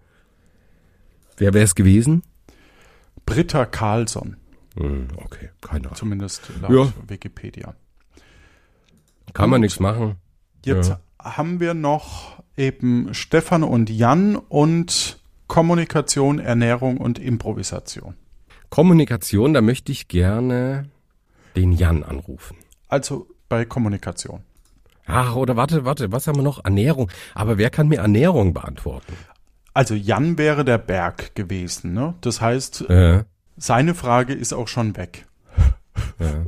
[1.37, 2.23] Wer wäre es gewesen?
[3.25, 4.37] Britta Carlsson,
[4.77, 5.95] Hm, okay, keine Ahnung.
[5.95, 6.93] zumindest laut Ja.
[7.07, 7.75] Wikipedia.
[9.33, 9.65] Kann man Gut.
[9.65, 10.15] nichts machen.
[10.63, 10.99] Jetzt Ja.
[11.19, 18.15] haben wir noch eben Stefan und Jan und Kommunikation, Ernährung und Improvisation.
[18.69, 20.89] Kommunikation, da möchte ich gerne
[21.55, 22.58] den Jan anrufen.
[22.88, 24.41] Also bei Kommunikation.
[25.05, 26.65] Ach, oder warte, warte, was haben wir noch?
[26.65, 27.12] Ernährung.
[27.36, 29.13] Aber wer kann mir Ernährung beantworten?
[29.73, 32.15] Also Jan wäre der Berg gewesen, ne?
[32.21, 33.23] Das heißt, Äh,
[33.58, 35.25] seine Frage ist auch schon weg.
[36.19, 36.45] ja.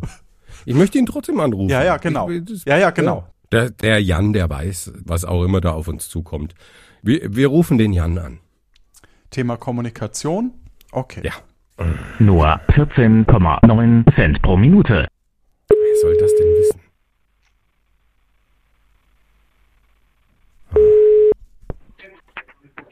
[0.66, 1.70] Ich möchte ihn trotzdem anrufen.
[1.70, 2.30] Ja, ja, genau.
[2.30, 3.28] Ich, das- Ja, ja, genau.
[3.52, 6.56] Der, der Jan, der weiß, was auch immer da auf uns zukommt.
[7.02, 8.40] Wir, wir rufen den Jan an.
[9.30, 10.54] Thema Kommunikation.
[10.92, 11.22] Okay.
[11.24, 11.34] Ja.
[12.20, 15.08] Nur 14,9 Cent pro Minute.
[15.70, 16.82] Wer soll das denn wissen?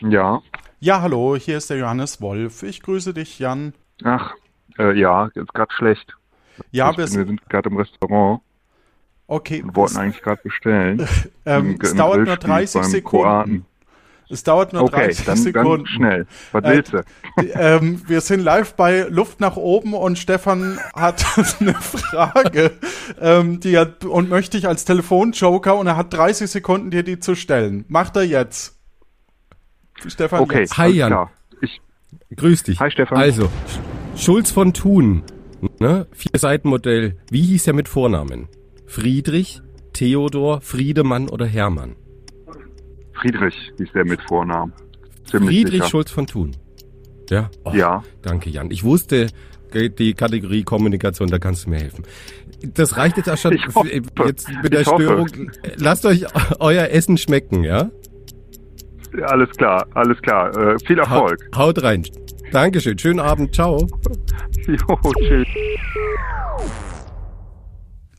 [0.01, 0.41] Ja.
[0.79, 2.61] Ja, hallo, hier ist der Johannes Wolf.
[2.63, 3.73] Ich grüße dich, Jan.
[4.03, 4.33] Ach,
[4.77, 6.15] äh, ja, jetzt gerade schlecht.
[6.71, 8.41] Ja, ich, wir wir sind, gerade im Restaurant
[9.27, 9.63] okay.
[9.63, 11.07] und wollten eigentlich gerade bestellen.
[11.45, 13.23] ähm, Im- es dauert nur Grillspieß 30 beim Sekunden.
[13.25, 13.65] Kroaten.
[14.29, 15.69] Es dauert nur Okay, 30 dann, Sekunden.
[15.69, 16.27] dann schnell.
[16.51, 17.01] Was Äh, willst du?
[17.41, 21.23] Die, ähm, wir sind live bei Luft nach oben und Stefan hat
[21.59, 22.71] eine Frage
[23.21, 27.19] ähm, die hat, und möchte ich als Telefonjoker und er hat 30 Sekunden, dir die
[27.19, 27.85] zu stellen.
[27.87, 28.79] Macht er jetzt.
[30.07, 30.77] Stefan, Okay, jetzt.
[30.77, 31.27] Hi, Jan.
[31.61, 31.81] Ich,
[32.35, 32.79] Grüß dich.
[32.79, 33.17] Hi, Stefan.
[33.17, 35.23] Also, Sch- Schulz von Thun,
[35.79, 36.07] ne?
[36.13, 37.17] Vier Seitenmodell.
[37.29, 38.47] Wie hieß er mit Vornamen?
[38.87, 39.61] Friedrich,
[39.93, 41.95] Theodor, Friedemann oder Hermann?
[43.15, 44.73] Friedrich hieß der mit Vornamen.
[45.29, 45.89] Ziemlich Friedrich sicher.
[45.89, 46.55] Schulz von Thun.
[47.29, 47.49] Ja?
[47.63, 48.03] Oh, Ja.
[48.21, 48.69] Danke, Jan.
[48.71, 49.27] Ich wusste,
[49.73, 52.03] die Kategorie Kommunikation, da kannst du mir helfen.
[52.73, 53.53] Das reicht jetzt auch schon.
[53.53, 53.89] Ich hoffe.
[54.25, 54.83] Jetzt mit der.
[54.83, 55.27] Störung.
[55.77, 56.25] Lasst euch
[56.59, 57.89] euer Essen schmecken, ja?
[59.23, 60.55] Alles klar, alles klar.
[60.57, 61.39] Äh, viel Erfolg.
[61.55, 62.03] Haut, haut rein.
[62.51, 62.97] Dankeschön.
[62.97, 63.53] Schönen Abend.
[63.53, 63.87] Ciao.
[64.67, 65.47] Jo, tschüss.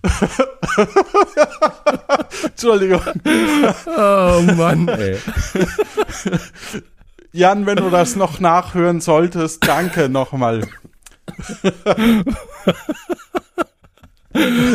[2.45, 3.01] Entschuldigung.
[3.87, 5.19] Oh Mann, ey.
[7.33, 10.63] Jan, wenn du das noch nachhören solltest, danke nochmal.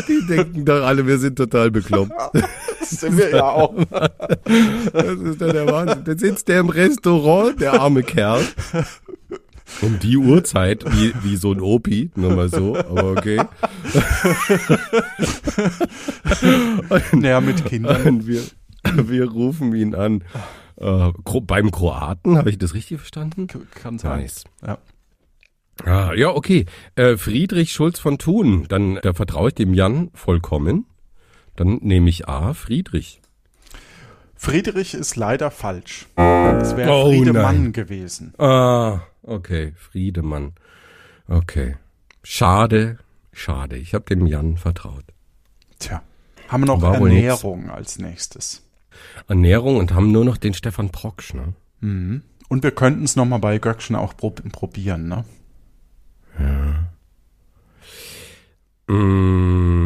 [0.08, 2.12] Die denken doch alle, wir sind total bekloppt.
[2.34, 3.76] Das sind wir ja auch.
[3.94, 6.04] Das ist doch der Wahnsinn.
[6.04, 8.44] Dann sitzt der im Restaurant, der arme Kerl.
[9.82, 13.42] Um die Uhrzeit, wie, wie so ein Opi, nur mal so, aber okay.
[17.14, 18.02] Naja, mit Kindern.
[18.08, 18.42] Und wir,
[18.84, 20.24] wir rufen ihn an.
[20.78, 21.12] Äh,
[21.44, 23.48] beim Kroaten, habe ich das richtig verstanden?
[23.76, 24.22] Kann sein.
[24.22, 24.44] Nice.
[24.66, 24.78] Ja.
[25.86, 26.66] Ah, ja, okay.
[26.96, 30.86] Äh, Friedrich Schulz von Thun, dann da vertraue ich dem Jan vollkommen.
[31.56, 33.22] Dann nehme ich A, Friedrich.
[34.36, 36.08] Friedrich ist leider falsch.
[36.16, 37.74] Es wäre Oh, Friedemann nein.
[37.74, 38.34] gewesen.
[38.40, 40.54] Ah, okay, Friedemann.
[41.28, 41.78] Okay.
[42.24, 43.00] Schade,
[43.34, 43.78] schade.
[43.78, 45.06] Ich habe dem Jan vertraut.
[45.80, 46.04] Tja.
[46.48, 48.68] Haben wir noch War Ernährung als nächstes.
[49.28, 51.54] Ernährung und haben nur noch den Stefan Proksch, ne?
[51.80, 52.24] Mhm.
[52.50, 55.24] Und wir könnten es nochmal bei Göckchen auch prob probieren, ne?
[58.88, 59.81] Mm,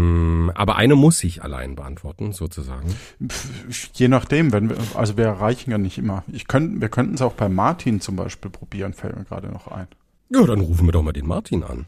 [0.56, 2.96] aber eine muss ich allein beantworten, sozusagen.
[3.94, 6.24] Je nachdem, wenn wir, also wir erreichen ja nicht immer.
[6.32, 9.68] Ich könnten, wir könnten es auch bei Martin zum Beispiel probieren, fällt mir gerade noch
[9.68, 9.88] ein.
[10.30, 11.86] Ja, dann rufen wir doch mal den Martin an.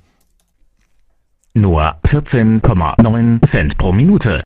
[1.53, 4.43] Nur 14,9 Cent pro Minute.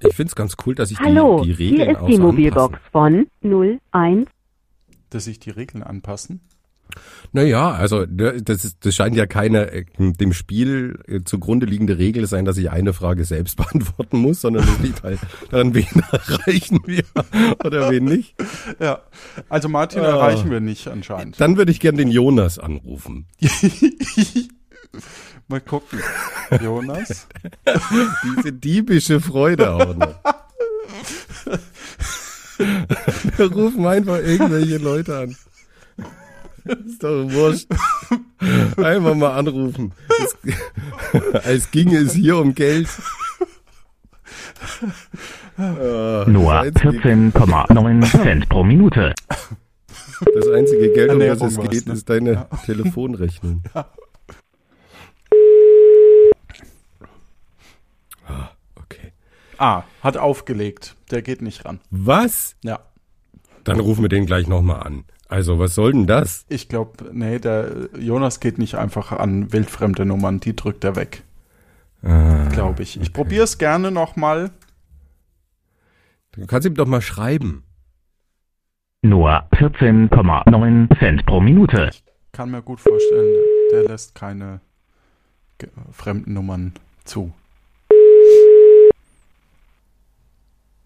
[0.00, 3.30] Ich find's ganz cool, dass ich Hallo, die, die Regeln hier ist die Mobilbox anpassen.
[3.40, 4.28] von 01.
[5.10, 6.40] Dass sich die Regeln anpassen.
[7.32, 11.98] Naja, also ne, das, ist, das scheint ja keine äh, dem Spiel äh, zugrunde liegende
[11.98, 15.18] Regel sein, dass ich eine Frage selbst beantworten muss, sondern es liegt halt
[15.50, 17.04] daran, wen erreichen wir
[17.64, 18.34] oder wen nicht.
[18.80, 19.00] Ja.
[19.48, 20.08] Also Martin Ah.
[20.08, 21.40] erreichen wir nicht anscheinend.
[21.40, 23.26] Dann würde ich gern den Jonas anrufen.
[25.48, 26.00] Mal gucken.
[26.62, 27.28] Jonas?
[28.38, 30.14] Diese diebische Freude auch noch.
[33.36, 35.36] Wir rufen einfach irgendwelche Leute an.
[36.86, 37.68] Ist doch wurscht.
[38.76, 39.92] Einfach mal anrufen.
[40.20, 40.36] Es,
[41.44, 42.88] als ginge es hier um Geld.
[45.56, 49.14] Ah, Nur das, einzige, 14,9 Cent pro Minute.
[50.34, 51.94] das einzige Geld, um das es geht, ne?
[51.94, 53.62] ist deine Telefonrechnung.
[58.26, 59.12] Ah, okay.
[59.58, 60.96] Ah, hat aufgelegt.
[61.10, 61.80] Der geht nicht ran.
[61.90, 62.56] Was?
[62.62, 62.80] Ja.
[63.64, 65.04] Dann rufen wir den gleich nochmal an.
[65.28, 66.44] Also, was soll denn das?
[66.48, 71.22] Ich glaube, nee, der Jonas geht nicht einfach an wildfremde Nummern, die drückt er weg,
[72.02, 73.00] Ah, glaube ich.
[73.00, 74.50] Ich probiere es gerne nochmal.
[76.32, 77.64] du kannst ihm doch mal schreiben.
[79.02, 81.90] Nur 14,9 Cent pro Minute.
[82.32, 83.34] Kann mir gut vorstellen,
[83.72, 84.60] der lässt keine
[85.90, 86.74] fremden Nummern
[87.04, 87.32] zu.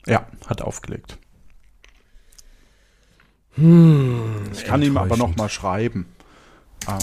[0.07, 1.19] Ja, hat aufgelegt.
[3.61, 6.07] Ich kann ihm aber noch mal schreiben.
[6.87, 6.99] Ah,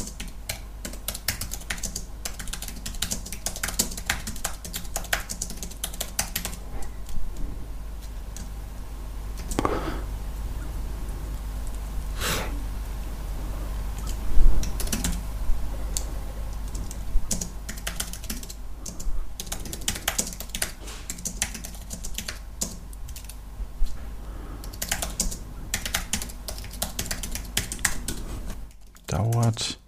[29.07, 29.79] dauert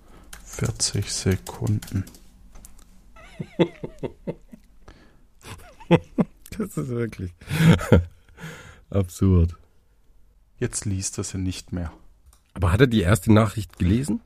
[0.45, 2.05] 40 Sekunden.
[6.57, 7.31] Das ist wirklich
[8.89, 9.55] absurd.
[10.57, 11.91] Jetzt liest er sie nicht mehr.
[12.53, 14.19] Aber hat er die erste Nachricht gelesen?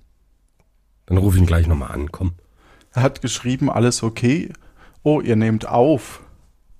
[1.05, 2.33] Dann ruf ihn gleich nochmal an, komm.
[2.91, 4.51] Er hat geschrieben, alles okay.
[5.03, 6.21] Oh, ihr nehmt auf.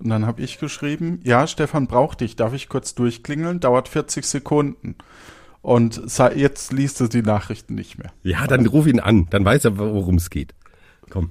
[0.00, 2.34] Und dann habe ich geschrieben, ja, Stefan braucht dich.
[2.34, 3.60] Darf ich kurz durchklingeln?
[3.60, 4.96] Dauert 40 Sekunden.
[5.64, 6.02] Und
[6.36, 8.12] jetzt liest er die Nachrichten nicht mehr.
[8.22, 9.28] Ja, dann ruf ihn an.
[9.30, 10.54] Dann weiß er, worum es geht.
[11.08, 11.30] Komm.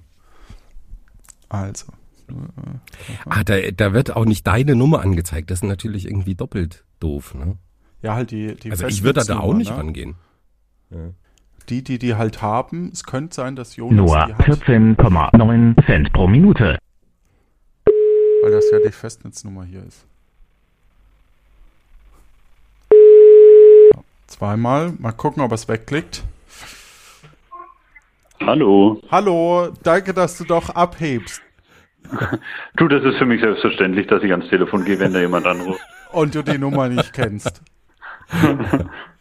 [1.50, 1.86] Also.
[3.26, 5.52] Ah, da, da wird auch nicht deine Nummer angezeigt.
[5.52, 7.58] Das ist natürlich irgendwie doppelt doof, ne?
[8.02, 9.78] Ja, halt die, die Also ich würde da auch Festnetznummer, nicht ne?
[9.78, 10.16] rangehen.
[11.70, 16.12] Die, die die halt haben, es könnte sein, dass Jonas Nur die hat, 14,9 Cent
[16.12, 16.80] pro Minute.
[18.42, 20.08] weil das ja die Festnetznummer hier ist.
[23.94, 24.00] Ja,
[24.44, 26.22] Zweimal, mal gucken, ob es wegklickt.
[28.42, 29.02] Hallo.
[29.10, 31.42] Hallo, danke, dass du doch abhebst.
[32.76, 35.80] Du, das ist für mich selbstverständlich, dass ich ans Telefon gehe, wenn da jemand anruft.
[36.12, 37.62] Und du die Nummer nicht kennst.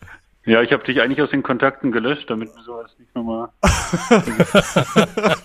[0.45, 3.49] Ja, ich habe dich eigentlich aus den Kontakten gelöscht, damit wir sowas nicht nochmal.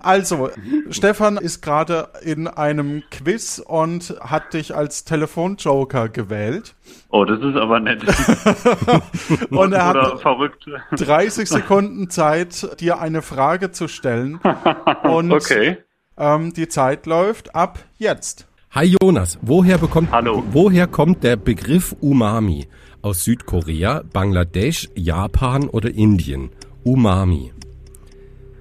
[0.00, 0.50] Also,
[0.90, 6.74] Stefan ist gerade in einem Quiz und hat dich als Telefonjoker gewählt.
[7.10, 8.02] Oh, das ist aber nett.
[9.50, 10.66] Und er hat verrückt.
[10.92, 14.40] 30 Sekunden Zeit, dir eine Frage zu stellen.
[15.02, 15.78] Und Okay.
[16.16, 18.46] ähm, die Zeit läuft ab jetzt.
[18.72, 20.44] Hi Jonas, woher bekommt, Hallo.
[20.50, 22.68] woher kommt der Begriff Umami?
[23.02, 26.50] Aus Südkorea, Bangladesch, Japan oder Indien?
[26.84, 27.52] Umami.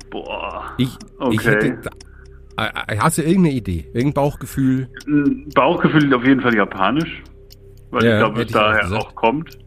[0.10, 0.66] Boah.
[0.78, 0.90] Ich,
[1.32, 1.50] ich Okay.
[1.52, 1.68] hätte,
[2.58, 3.86] äh, äh, hast du irgendeine Idee?
[3.94, 4.88] Irgendein Bauchgefühl?
[5.54, 7.22] Bauchgefühl auf jeden Fall japanisch,
[7.92, 9.02] weil Ja, ich glaube, es ich auch daher gesagt.
[9.04, 9.58] auch kommt,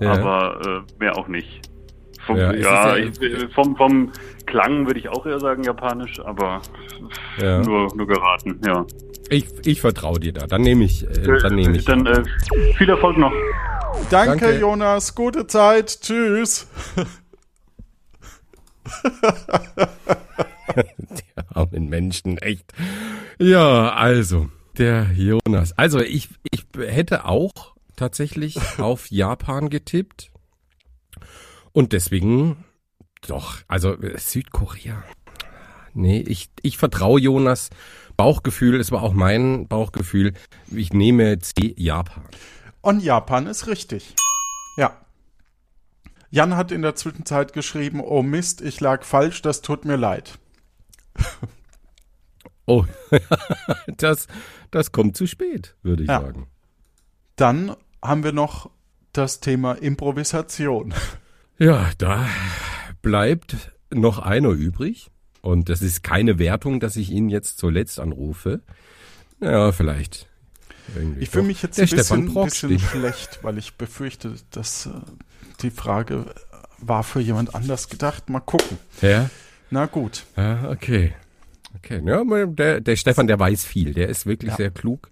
[0.00, 0.12] Ja.
[0.12, 1.60] aber äh, mehr auch nicht.
[2.26, 3.12] Vom, Ja, ja, ich,
[3.54, 4.12] vom, vom
[4.46, 6.60] Klang würde ich auch eher sagen japanisch, aber
[7.40, 7.62] Ja.
[7.62, 8.84] nur, nur geraten, ja.
[9.30, 10.46] Ich, ich vertraue dir da.
[10.46, 11.84] Dann nehme ich, äh, dann nehme ich.
[11.84, 12.22] Dann äh,
[12.76, 13.32] viel Erfolg noch.
[14.10, 14.58] Danke, Danke.
[14.58, 15.14] Jonas.
[15.14, 16.00] Gute Zeit.
[16.00, 16.66] Tschüss.
[20.76, 22.72] Die armen Menschen, echt.
[23.38, 25.76] Ja, also, der Jonas.
[25.76, 27.52] Also, ich, ich hätte auch
[27.96, 30.30] tatsächlich auf Japan getippt.
[31.72, 32.64] Und deswegen,
[33.26, 35.04] doch, also äh, Südkorea.
[35.94, 37.70] Nee, ich, ich vertraue Jonas.
[38.16, 40.32] Bauchgefühl, es war auch mein Bauchgefühl.
[40.72, 42.24] Ich nehme C, Japan.
[42.88, 44.14] Und Japan ist richtig.
[44.78, 44.96] Ja.
[46.30, 50.38] Jan hat in der Zwischenzeit geschrieben, oh Mist, ich lag falsch, das tut mir leid.
[52.70, 52.84] Oh,
[53.96, 54.26] das,
[54.70, 56.20] das kommt zu spät, würde ich Ja.
[56.20, 56.48] sagen.
[57.36, 58.70] Dann haben wir noch
[59.12, 60.94] das Thema Improvisation.
[61.58, 62.26] Ja, da
[63.02, 65.10] bleibt noch einer übrig.
[65.42, 68.60] Und das ist keine Wertung, dass ich ihn jetzt zuletzt anrufe.
[69.40, 70.27] Ja, vielleicht.
[70.94, 74.90] Irgendwie Ich fühle mich jetzt Der ein bisschen, bisschen schlecht, weil ich befürchte, dass äh,
[75.62, 76.26] die Frage
[76.78, 78.30] war für jemand anders gedacht.
[78.30, 78.78] Mal gucken.
[79.00, 79.30] Ja,
[79.70, 80.24] Na gut.
[80.36, 81.12] ja, okay.
[81.76, 83.92] Okay, ja, der, der Stefan, der weiß viel.
[83.94, 84.56] Der ist wirklich Ja.
[84.56, 85.10] sehr klug.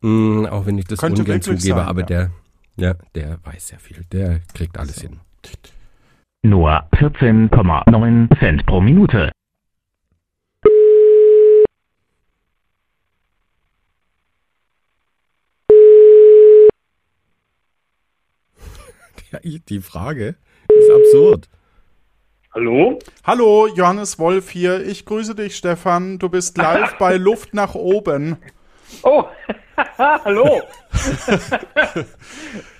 [0.00, 2.06] Mm, auch wenn ich das Könnte ungern zugebe, sein, aber ja.
[2.06, 2.30] der,
[2.76, 4.04] ja, der weiß sehr viel.
[4.12, 5.20] Der kriegt alles hin.
[6.42, 9.32] Nur 14,9 Cent pro Minute.
[19.42, 20.36] Die Frage
[20.68, 21.48] ist absurd.
[22.54, 22.98] Hallo?
[23.24, 24.84] Hallo, Johannes Wolf hier.
[24.86, 26.18] Ich grüße dich, Stefan.
[26.18, 28.36] Du bist live bei Luft nach oben.
[29.02, 29.24] Oh,
[29.98, 30.62] hallo.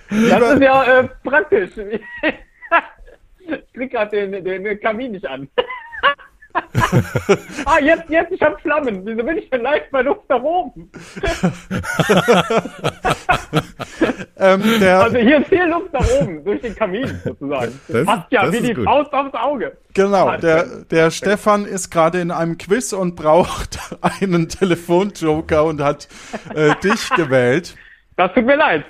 [0.09, 1.71] Das ist ja äh, praktisch.
[1.77, 2.01] Ich
[3.73, 5.49] krieg gerade den, den, den Kamin nicht an.
[7.65, 9.01] Ah, jetzt, jetzt, ich hab Flammen.
[9.05, 10.91] Wieso bin ich denn live bei Luft nach oben?
[14.39, 17.79] Ähm, Also hier ist viel Luft nach oben, durch den Kamin sozusagen.
[17.87, 18.85] Das- Passt ja das wie die gut.
[18.85, 19.75] Faust aufs Auge.
[19.93, 26.07] genau, der, der Stefan ist gerade in einem Quiz und braucht einen Telefonjoker und hat
[26.53, 27.75] äh, dich gewählt.
[28.15, 28.85] Das tut mir leid.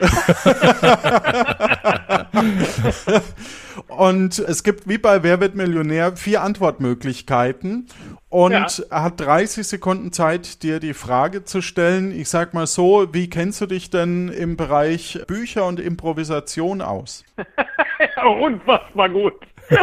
[3.88, 7.86] Und es gibt wie bei Wer wird Millionär vier Antwortmöglichkeiten.
[8.28, 8.66] Und Ja.
[8.90, 12.12] er hat 30 Sekunden Zeit, dir die Frage zu stellen.
[12.12, 17.24] Ich sag mal so, wie kennst du dich denn im Bereich Bücher und Improvisation aus?
[18.16, 19.34] Ja, unfassbar gut.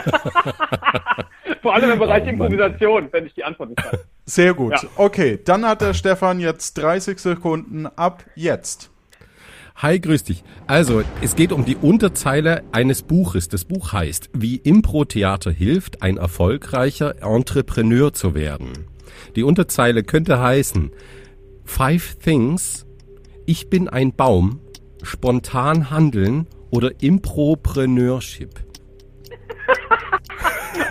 [1.61, 2.29] Vor allem im Bereich Oh.
[2.29, 3.99] Improvisation, wenn ich die Antwort nicht weiß.
[4.25, 4.73] Sehr gut.
[4.73, 4.89] Ja.
[4.95, 8.89] Okay, dann hat der Stefan jetzt 30 Sekunden ab jetzt.
[9.80, 10.43] Hi, grüß dich.
[10.65, 13.47] Also, es geht um die Unterzeile eines Buches.
[13.47, 18.88] Das Buch heißt, wie Impro-Theater hilft, ein erfolgreicher Entrepreneur zu werden.
[19.36, 20.89] Die Unterzeile könnte heißen,
[21.63, 22.88] Five Things,
[23.45, 24.61] ich bin ein Baum,
[25.03, 28.49] spontan handeln oder Impropreneurship.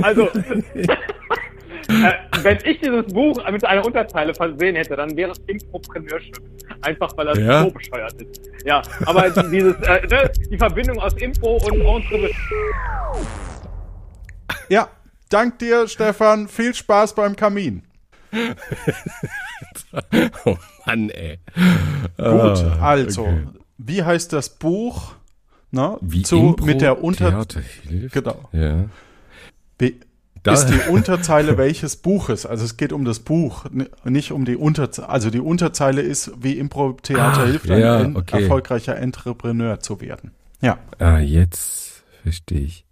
[0.02, 0.28] Also,
[1.88, 2.12] äh,
[2.42, 6.38] wenn ich dieses Buch mit einer Unterzeile versehen hätte, dann wäre es Impropreneurship.
[6.82, 7.62] Einfach weil das Ja.
[7.64, 8.40] so bescheuert ist.
[8.64, 12.30] Ja, aber dieses, äh, ne, die Verbindung aus Impro und Entre
[14.68, 14.88] Ja,
[15.28, 16.48] dank dir, Stefan.
[16.48, 17.82] Viel Spaß beim Kamin.
[20.44, 21.38] Oh Mann, ey.
[22.16, 23.46] Gut, Ah, also, okay.
[23.78, 25.14] wie heißt das Buch?
[25.70, 28.12] Na, Wie zu, mit der Unter hilft.
[28.12, 28.48] Genau.
[28.52, 28.84] Ja.
[29.78, 30.00] Wie
[30.46, 32.46] Da- ist die Unterzeile welches Buches?
[32.46, 33.64] Also es geht um das Buch,
[34.04, 35.08] nicht um die Unterzeile.
[35.08, 38.42] Also die Unterzeile ist, wie Impro-Theater hilft, ein ja, en- okay.
[38.42, 40.30] erfolgreicher Entrepreneur zu werden.
[40.60, 42.84] Ja, Ah, jetzt verstehe ich.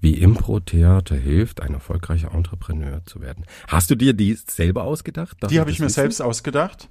[0.00, 3.44] Wie Impro-Theater hilft, ein erfolgreicher Entrepreneur zu werden.
[3.68, 5.36] Hast du dir die selber ausgedacht?
[5.50, 5.94] Die habe ich mir wissen?
[5.94, 6.88] selbst ausgedacht.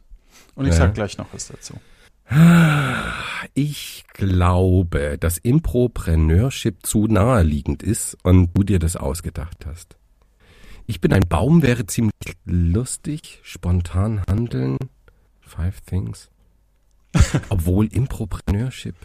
[0.56, 0.78] Und ich Ja.
[0.78, 1.76] sag gleich noch was dazu.
[3.54, 9.98] Ich glaube, dass Impropreneurship zu naheliegend ist und du dir das ausgedacht hast.
[10.88, 12.14] Ich bin ein Baum wäre ziemlich
[12.46, 13.40] lustig.
[13.44, 14.78] Spontan handeln.
[15.42, 16.30] Five things.
[17.50, 18.96] Obwohl Impropreneurship.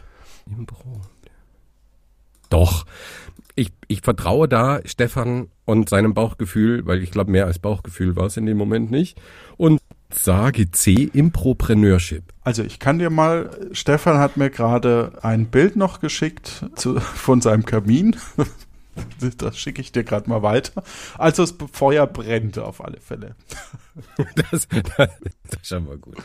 [0.47, 1.01] Impro.
[2.51, 2.85] Doch.
[3.57, 8.27] Ich, ich vertraue da Stefan und seinem Bauchgefühl, weil ich glaube, mehr als Bauchgefühl war
[8.27, 9.21] es in dem Moment nicht.
[9.57, 9.81] Und
[10.15, 12.25] sage C, Impropreneurship.
[12.43, 17.41] Also ich kann dir mal, Stefan hat mir gerade ein Bild noch geschickt zu, von
[17.41, 18.17] seinem Kamin.
[19.39, 20.83] Das schicke ich dir gerade mal weiter.
[21.17, 23.35] Also das Feuer brennt auf alle Fälle.
[24.35, 25.11] Das, das, das
[25.63, 26.17] ist schon mal gut.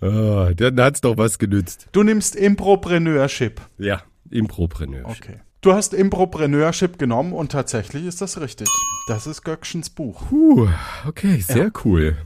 [0.00, 1.88] Oh, dann hat's doch was genützt.
[1.92, 3.60] Du nimmst Impropreneurship.
[3.76, 5.24] Ja, Impropreneurship.
[5.24, 5.40] Okay.
[5.62, 8.68] Du hast Impropreneurship genommen und tatsächlich ist das richtig.
[9.08, 10.28] Das ist Göckchens Buch.
[10.28, 10.68] Puh,
[11.06, 12.16] okay, sehr cool.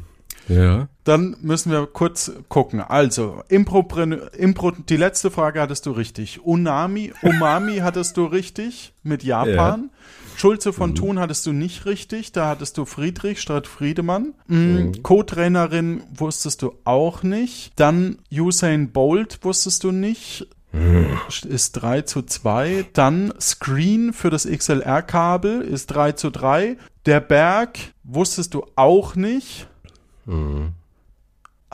[0.48, 0.88] Ja.
[1.04, 2.80] Dann müssen wir kurz gucken.
[2.80, 6.44] Also, Impropreneur, Impro, die letzte Frage hattest du richtig.
[6.44, 9.90] Unami, Umami hattest du richtig mit Japan.
[10.36, 12.32] Schulze von Thun hattest du nicht richtig.
[12.32, 14.34] Da hattest du Friedrich statt Friedemann.
[14.48, 15.02] Mhm.
[15.02, 17.72] Co-Trainerin wusstest du auch nicht.
[17.76, 20.48] Dann Usain Bolt wusstest du nicht.
[21.48, 22.86] Ist 3 zu 2.
[22.94, 26.76] Dann Screen für das XLR-Kabel ist 3 zu 3.
[27.06, 29.68] Der Berg wusstest du auch nicht.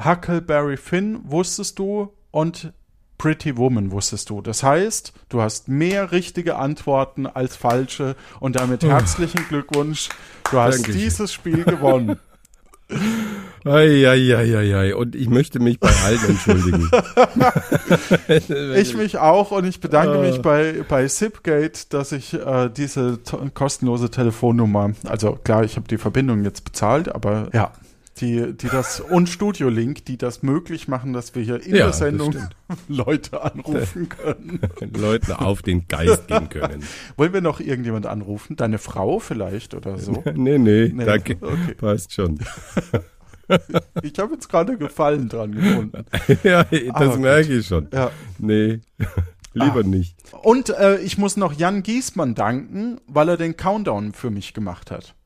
[0.03, 2.73] Huckleberry Finn wusstest du und
[3.19, 4.41] Pretty Woman wusstest du.
[4.41, 10.09] Das heißt, du hast mehr richtige Antworten als falsche und damit herzlichen Glückwunsch.
[10.51, 11.01] Du hast Dankeschön.
[11.01, 12.19] dieses Spiel gewonnen.
[13.65, 14.95] Eieieiei.
[14.97, 16.91] Und ich möchte mich bei allen entschuldigen.
[18.77, 20.23] Ich mich auch und ich bedanke Ah.
[20.23, 23.19] mich bei, bei Zipgate, dass ich äh, diese
[23.55, 27.73] kostenlose Telefonnummer, also klar, ich habe die Verbindung jetzt bezahlt, aber ja,
[28.21, 31.87] die, die das und Studio Link, die das möglich machen, dass wir hier in Ja,
[31.87, 32.35] der Sendung.
[32.89, 34.61] Leute anrufen können.
[34.97, 36.85] Leuten auf den Geist gehen können.
[37.17, 38.57] Wollen wir noch irgendjemand anrufen?
[38.57, 40.23] Deine Frau vielleicht oder so?
[40.35, 41.37] Nee, nee, Nee, danke.
[41.41, 41.75] okay.
[41.77, 42.39] Passt schon.
[44.03, 46.05] Ich habe jetzt gerade Gefallen dran gefunden.
[46.45, 47.21] ja, das Aber gut.
[47.21, 47.89] merke ich schon.
[47.93, 48.11] Ja.
[48.39, 48.81] Nee,
[49.55, 49.83] lieber Ah.
[49.83, 50.17] nicht.
[50.43, 54.91] Und äh, ich muss noch Jan Giesmann danken, weil er den Countdown für mich gemacht
[54.93, 55.17] hat.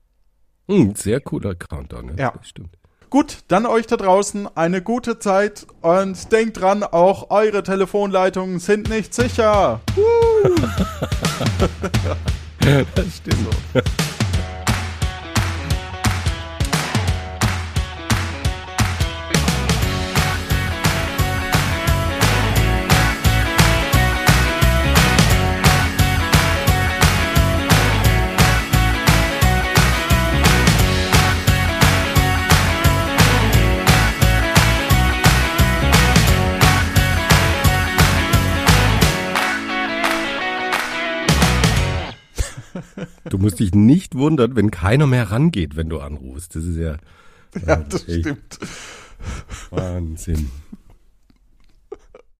[0.68, 2.06] Hm, sehr cooler Countdown.
[2.06, 2.14] Ne?
[2.18, 2.30] Ja.
[2.34, 2.78] Das stimmt.
[3.14, 8.88] Gut, dann euch da draußen eine gute Zeit und denkt dran, auch eure Telefonleitungen sind
[8.88, 9.80] nicht sicher.
[12.94, 13.54] Das stimmt.
[43.30, 46.56] Du musst dich nicht wundern, wenn keiner mehr rangeht, wenn du anrufst.
[46.56, 46.96] Das ist ja,
[47.66, 48.58] Ja, das echt stimmt.
[49.70, 50.50] Wahnsinn.